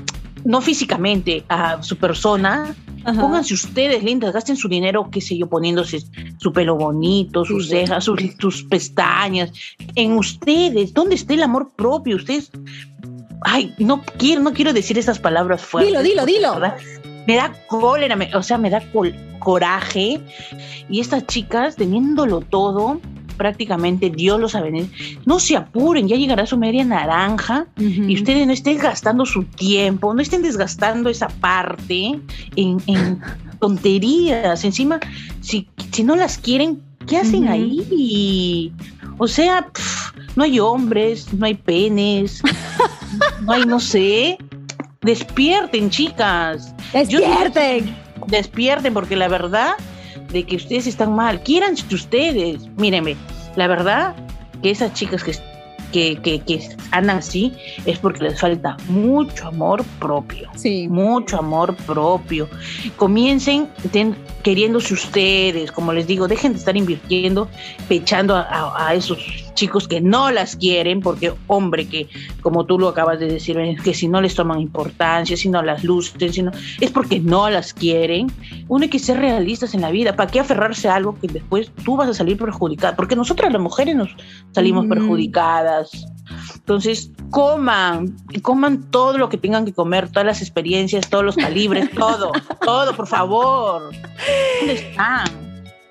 no 0.45 0.61
físicamente, 0.61 1.43
a 1.49 1.81
su 1.81 1.97
persona, 1.97 2.75
pónganse 3.03 3.53
ustedes 3.53 4.03
lindas, 4.03 4.33
gasten 4.33 4.55
su 4.55 4.67
dinero, 4.67 5.09
qué 5.11 5.21
sé 5.21 5.37
yo, 5.37 5.47
poniéndose 5.47 6.03
su 6.37 6.53
pelo 6.53 6.75
bonito, 6.75 7.45
sus 7.45 7.69
cejas, 7.69 8.03
sus, 8.03 8.63
pestañas, 8.63 9.51
en 9.95 10.13
ustedes. 10.13 10.93
¿Dónde 10.93 11.15
está 11.15 11.33
el 11.33 11.43
amor 11.43 11.71
propio? 11.75 12.15
Ustedes 12.15 12.51
ay, 13.45 13.73
no 13.77 14.01
quiero, 14.17 14.41
no 14.41 14.53
quiero 14.53 14.73
decir 14.73 14.97
esas 14.97 15.19
palabras 15.19 15.61
fuertes. 15.61 16.03
Dilo, 16.03 16.25
dilo, 16.25 16.25
dilo 16.25 16.73
me 17.27 17.35
da 17.35 17.53
cólera, 17.67 18.17
o 18.35 18.43
sea, 18.43 18.57
me 18.57 18.69
da 18.69 18.83
coraje. 19.39 20.19
Y 20.89 20.99
estas 20.99 21.25
chicas, 21.27 21.75
teniéndolo 21.75 22.41
todo, 22.41 22.99
prácticamente 23.33 24.09
Dios 24.09 24.39
lo 24.39 24.47
sabe, 24.49 24.87
no 25.25 25.39
se 25.39 25.55
apuren, 25.55 26.07
ya 26.07 26.15
llegará 26.15 26.45
su 26.45 26.57
media 26.57 26.83
naranja 26.83 27.67
y 27.77 28.15
ustedes 28.15 28.47
no 28.47 28.53
estén 28.53 28.77
gastando 28.77 29.25
su 29.25 29.43
tiempo, 29.43 30.13
no 30.13 30.21
estén 30.21 30.41
desgastando 30.41 31.09
esa 31.09 31.27
parte 31.27 32.19
en, 32.55 33.21
tonterías. 33.59 34.63
Encima, 34.63 34.99
si, 35.41 35.67
si 35.91 36.03
no 36.03 36.15
las 36.15 36.37
quieren, 36.37 36.81
¿qué 37.07 37.17
hacen 37.17 37.47
ahí? 37.47 38.73
O 39.17 39.27
sea, 39.27 39.67
no 40.35 40.43
hay 40.43 40.59
hombres, 40.59 41.33
no 41.33 41.45
hay 41.45 41.53
penes, 41.53 42.41
no 43.41 43.53
hay, 43.53 43.65
no 43.65 43.79
sé. 43.79 44.37
Despierten, 45.01 45.89
chicas. 45.89 46.73
Despierten. 46.93 47.95
despierten, 48.27 48.93
porque 48.93 49.15
la 49.15 49.27
verdad 49.27 49.73
de 50.33 50.43
que 50.43 50.57
ustedes 50.57 50.87
están 50.87 51.15
mal, 51.15 51.41
quieranse 51.43 51.85
ustedes. 51.93 52.67
Mírenme, 52.75 53.15
la 53.55 53.67
verdad 53.67 54.15
que 54.61 54.71
esas 54.71 54.93
chicas 54.93 55.23
que 55.23 55.33
que, 55.93 56.41
que, 56.41 56.59
andan 56.91 57.17
así 57.17 57.53
es 57.85 57.99
porque 57.99 58.23
les 58.23 58.39
falta 58.39 58.75
mucho 58.87 59.47
amor 59.47 59.85
propio. 59.99 60.49
Sí. 60.55 60.87
Mucho 60.89 61.37
amor 61.37 61.75
propio. 61.85 62.49
Comiencen 62.97 63.69
queriéndose 64.43 64.93
ustedes, 64.93 65.71
como 65.71 65.93
les 65.93 66.05
digo, 66.05 66.27
dejen 66.27 66.53
de 66.53 66.59
estar 66.59 66.75
invirtiendo, 66.77 67.49
pechando 67.87 68.35
a, 68.35 68.87
a 68.87 68.93
esos 68.93 69.17
chicos 69.53 69.87
que 69.87 70.01
no 70.01 70.31
las 70.31 70.55
quieren, 70.55 70.99
porque 71.01 71.33
hombre, 71.47 71.87
que 71.87 72.07
como 72.41 72.65
tú 72.65 72.77
lo 72.77 72.89
acabas 72.89 73.19
de 73.19 73.27
decir, 73.27 73.57
que 73.83 73.93
si 73.93 74.07
no 74.07 74.21
les 74.21 74.35
toman 74.35 74.59
importancia, 74.59 75.37
si 75.37 75.49
no 75.49 75.61
las 75.63 75.83
lucen, 75.83 76.33
si 76.33 76.43
no, 76.43 76.51
es 76.79 76.91
porque 76.91 77.19
no 77.19 77.49
las 77.49 77.73
quieren. 77.73 78.31
Uno 78.67 78.83
hay 78.83 78.89
que 78.89 78.99
ser 78.99 79.17
realistas 79.17 79.73
en 79.73 79.81
la 79.81 79.91
vida. 79.91 80.15
¿Para 80.15 80.29
qué 80.29 80.39
aferrarse 80.39 80.89
a 80.89 80.95
algo 80.95 81.17
que 81.19 81.27
después 81.27 81.71
tú 81.83 81.95
vas 81.95 82.09
a 82.09 82.13
salir 82.13 82.37
perjudicada? 82.37 82.95
Porque 82.95 83.15
nosotras 83.15 83.51
las 83.51 83.61
mujeres 83.61 83.95
nos 83.95 84.09
salimos 84.51 84.85
perjudicadas. 84.87 86.12
Entonces, 86.63 87.11
coman, 87.29 88.15
coman 88.41 88.89
todo 88.89 89.17
lo 89.17 89.27
que 89.27 89.37
tengan 89.37 89.65
que 89.65 89.73
comer, 89.73 90.07
todas 90.07 90.25
las 90.25 90.41
experiencias, 90.41 91.09
todos 91.09 91.25
los 91.25 91.35
calibres, 91.35 91.91
todo, 91.97 92.31
todo, 92.61 92.95
por 92.95 93.05
favor. 93.05 93.91
¿Dónde 94.59 94.73
están? 94.73 95.27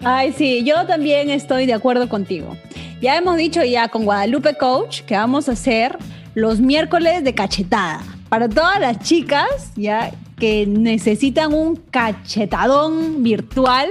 Ay, 0.03 0.33
sí, 0.33 0.65
yo 0.65 0.87
también 0.87 1.29
estoy 1.29 1.67
de 1.67 1.75
acuerdo 1.75 2.09
contigo. 2.09 2.57
Ya 3.03 3.19
hemos 3.19 3.37
dicho 3.37 3.63
ya 3.63 3.89
con 3.89 4.07
Guadalupe 4.07 4.55
Coach 4.55 5.03
que 5.03 5.15
vamos 5.15 5.51
a 5.51 5.53
hacer 5.53 5.99
los 6.35 6.59
miércoles 6.59 7.23
de 7.23 7.35
cachetada. 7.35 8.01
Para 8.31 8.49
todas 8.49 8.81
las 8.81 8.99
chicas 9.01 9.73
ya 9.77 10.11
que 10.39 10.67
necesitan 10.67 11.53
un 11.53 11.77
cachetadón 11.77 13.23
virtual, 13.23 13.91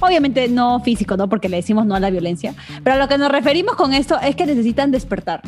obviamente 0.00 0.48
no 0.48 0.80
físico, 0.80 1.18
¿no? 1.18 1.28
Porque 1.28 1.50
le 1.50 1.58
decimos 1.58 1.84
no 1.84 1.94
a 1.94 2.00
la 2.00 2.08
violencia, 2.08 2.54
pero 2.82 2.96
a 2.96 2.98
lo 2.98 3.06
que 3.06 3.18
nos 3.18 3.30
referimos 3.30 3.76
con 3.76 3.92
esto 3.92 4.18
es 4.20 4.34
que 4.34 4.46
necesitan 4.46 4.90
despertar. 4.90 5.42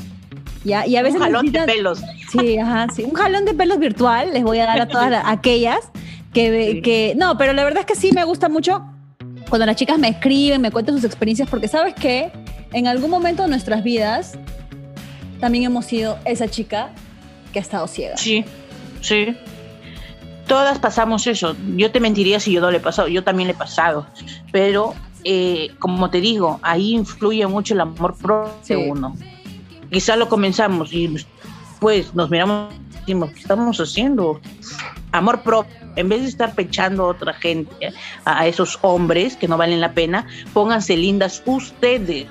¿Ya? 0.68 0.86
Y 0.86 0.96
a 0.96 1.02
veces 1.02 1.16
un 1.20 1.26
jalón 1.26 1.50
de 1.50 1.62
pelos. 1.62 2.00
Sí, 2.30 2.58
ajá, 2.58 2.86
sí. 2.94 3.02
Un 3.02 3.14
jalón 3.14 3.44
de 3.44 3.54
pelos 3.54 3.78
virtual 3.78 4.32
les 4.32 4.44
voy 4.44 4.58
a 4.58 4.66
dar 4.66 4.80
a 4.80 4.88
todas 4.88 5.22
aquellas 5.24 5.90
que, 6.32 6.80
que... 6.84 7.14
No, 7.16 7.36
pero 7.36 7.52
la 7.52 7.64
verdad 7.64 7.80
es 7.80 7.86
que 7.86 7.96
sí 7.96 8.12
me 8.12 8.24
gusta 8.24 8.48
mucho 8.48 8.84
cuando 9.48 9.66
las 9.66 9.76
chicas 9.76 9.98
me 9.98 10.08
escriben, 10.08 10.60
me 10.60 10.70
cuentan 10.70 10.94
sus 10.94 11.04
experiencias, 11.04 11.48
porque 11.48 11.68
sabes 11.68 11.94
qué, 11.94 12.30
en 12.72 12.86
algún 12.86 13.10
momento 13.10 13.42
de 13.44 13.48
nuestras 13.48 13.82
vidas 13.82 14.38
también 15.40 15.64
hemos 15.64 15.86
sido 15.86 16.18
esa 16.24 16.48
chica 16.48 16.90
que 17.52 17.58
ha 17.58 17.62
estado 17.62 17.86
ciega. 17.86 18.16
Sí, 18.16 18.44
sí. 19.00 19.36
Todas 20.46 20.78
pasamos 20.78 21.26
eso. 21.26 21.56
Yo 21.76 21.90
te 21.90 22.00
mentiría 22.00 22.40
si 22.40 22.52
yo 22.52 22.60
no 22.60 22.70
le 22.70 22.78
he 22.78 22.80
pasado. 22.80 23.08
Yo 23.08 23.22
también 23.22 23.48
le 23.48 23.52
he 23.54 23.56
pasado. 23.56 24.06
Pero, 24.50 24.94
eh, 25.24 25.70
como 25.78 26.10
te 26.10 26.20
digo, 26.20 26.58
ahí 26.62 26.94
influye 26.94 27.46
mucho 27.46 27.74
el 27.74 27.80
amor 27.80 28.16
propio 28.16 28.52
de 28.66 28.76
uno. 28.90 29.14
Quizá 29.90 30.16
lo 30.16 30.28
comenzamos 30.28 30.92
y 30.92 31.08
después 31.08 32.14
nos 32.14 32.30
miramos 32.30 32.74
y 32.74 33.00
decimos, 33.00 33.30
¿qué 33.30 33.40
estamos 33.40 33.80
haciendo? 33.80 34.40
Amor 35.12 35.42
propio. 35.42 35.74
En 35.96 36.08
vez 36.08 36.22
de 36.22 36.28
estar 36.28 36.54
pechando 36.54 37.04
a 37.04 37.06
otra 37.08 37.32
gente, 37.32 37.72
a 38.24 38.46
esos 38.46 38.78
hombres 38.82 39.36
que 39.36 39.48
no 39.48 39.56
valen 39.56 39.80
la 39.80 39.92
pena, 39.92 40.26
pónganse 40.52 40.96
lindas 40.96 41.42
ustedes. 41.46 42.26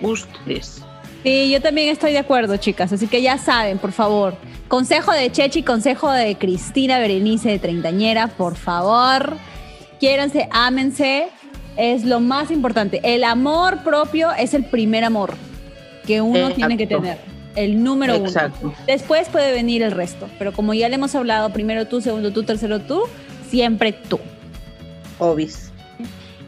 Ustedes. 0.00 0.82
Sí, 1.24 1.50
yo 1.50 1.60
también 1.60 1.88
estoy 1.88 2.12
de 2.12 2.18
acuerdo, 2.18 2.56
chicas. 2.56 2.92
Así 2.92 3.08
que 3.08 3.20
ya 3.20 3.38
saben, 3.38 3.78
por 3.78 3.90
favor. 3.90 4.36
Consejo 4.68 5.12
de 5.12 5.30
Chechi, 5.32 5.64
consejo 5.64 6.10
de 6.10 6.36
Cristina 6.38 6.98
Berenice 6.98 7.50
de 7.50 7.58
Treintañera, 7.58 8.28
por 8.28 8.54
favor. 8.54 9.36
Quiéranse, 9.98 10.48
ámense. 10.52 11.28
Es 11.76 12.04
lo 12.04 12.20
más 12.20 12.50
importante. 12.50 13.00
El 13.02 13.24
amor 13.24 13.82
propio 13.82 14.32
es 14.32 14.54
el 14.54 14.64
primer 14.64 15.04
amor 15.04 15.34
que 16.06 16.20
uno 16.20 16.50
tiene 16.50 16.76
que 16.76 16.86
tener. 16.86 17.18
El 17.54 17.82
número 17.82 18.14
Exacto. 18.16 18.58
uno. 18.68 18.74
Después 18.86 19.28
puede 19.28 19.52
venir 19.52 19.82
el 19.82 19.92
resto. 19.92 20.28
Pero 20.38 20.52
como 20.52 20.74
ya 20.74 20.88
le 20.88 20.96
hemos 20.96 21.14
hablado, 21.14 21.50
primero 21.52 21.86
tú, 21.86 22.00
segundo 22.00 22.32
tú, 22.32 22.42
tercero 22.42 22.80
tú, 22.80 23.02
siempre 23.48 23.92
tú. 23.92 24.20
Obis. 25.18 25.72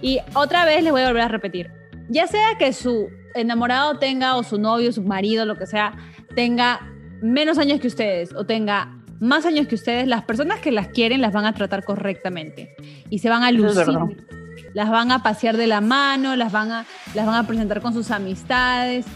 Y 0.03 0.21
otra 0.35 0.65
vez 0.65 0.83
les 0.83 0.93
voy 0.93 1.03
a 1.03 1.09
volver 1.09 1.23
a 1.23 1.29
repetir. 1.29 1.71
Ya 2.09 2.27
sea 2.27 2.57
que 2.59 2.73
su 2.73 3.09
enamorado 3.35 3.99
tenga 3.99 4.37
o 4.37 4.43
su 4.43 4.59
novio, 4.59 4.93
su 4.93 5.03
marido, 5.03 5.45
lo 5.45 5.57
que 5.57 5.67
sea, 5.67 5.97
tenga 6.35 6.81
menos 7.21 7.59
años 7.59 7.81
que 7.81 7.89
ustedes 7.89 8.35
o 8.35 8.45
tenga 8.45 8.95
más 9.21 9.47
años 9.47 9.67
que 9.67 9.75
ustedes, 9.75 10.07
las 10.07 10.23
personas 10.23 10.61
que 10.61 10.71
las 10.71 10.89
quieren 10.89 11.21
las 11.21 11.33
van 11.33 11.45
a 11.45 11.53
tratar 11.53 11.85
correctamente 11.85 12.77
y 13.11 13.19
se 13.19 13.29
van 13.29 13.43
a 13.43 13.51
lucir. 13.51 13.87
Las 14.75 14.91
van 14.91 15.11
a 15.11 15.23
pasear 15.23 15.57
de 15.57 15.67
la 15.67 15.81
mano, 15.81 16.37
las 16.37 16.53
van 16.53 16.71
a, 16.71 16.87
las 17.15 17.27
van 17.27 17.35
a 17.35 17.47
presentar 17.47 17.81
con 17.81 17.95
sus 17.95 18.11
amistades. 18.11 19.07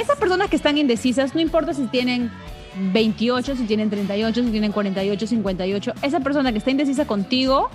Esas 0.00 0.16
personas 0.16 0.48
que 0.48 0.56
están 0.56 0.78
indecisas, 0.78 1.34
no 1.34 1.40
importa 1.40 1.74
si 1.74 1.86
tienen 1.86 2.30
28, 2.92 3.56
si 3.56 3.64
tienen 3.64 3.90
38, 3.90 4.44
si 4.44 4.50
tienen 4.50 4.72
48, 4.72 5.26
58, 5.26 5.92
esa 6.02 6.20
persona 6.20 6.52
que 6.52 6.58
está 6.58 6.70
indecisa 6.70 7.06
contigo 7.06 7.70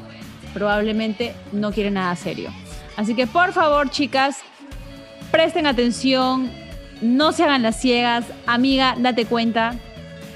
probablemente 0.54 1.34
no 1.52 1.72
quiere 1.72 1.92
nada 1.92 2.16
serio. 2.16 2.52
Así 2.96 3.16
que 3.16 3.28
por 3.28 3.54
favor, 3.54 3.90
chicas, 3.90 4.38
presten 5.32 5.66
atención, 5.66 6.50
no 7.02 7.32
se 7.32 7.44
hagan 7.44 7.64
las 7.64 7.80
ciegas, 7.80 8.26
amiga, 8.46 8.96
date 8.98 9.26
cuenta. 9.26 9.76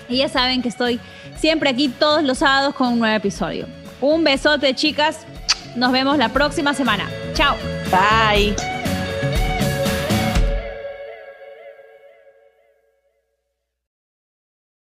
Y 0.10 0.18
ya 0.18 0.30
saben 0.30 0.62
que 0.62 0.70
estoy 0.70 1.00
siempre 1.38 1.70
aquí 1.70 1.90
todos 1.90 2.24
los 2.24 2.40
sábados 2.40 2.74
con 2.76 2.94
un 2.94 3.00
nuevo 3.00 3.16
episodio. 3.16 3.68
Un 4.02 4.24
besote, 4.24 4.74
chicas. 4.74 5.26
Nos 5.76 5.92
vemos 5.92 6.18
la 6.18 6.30
próxima 6.30 6.74
semana. 6.74 7.08
Chao. 7.34 7.56
Bye. 7.92 8.77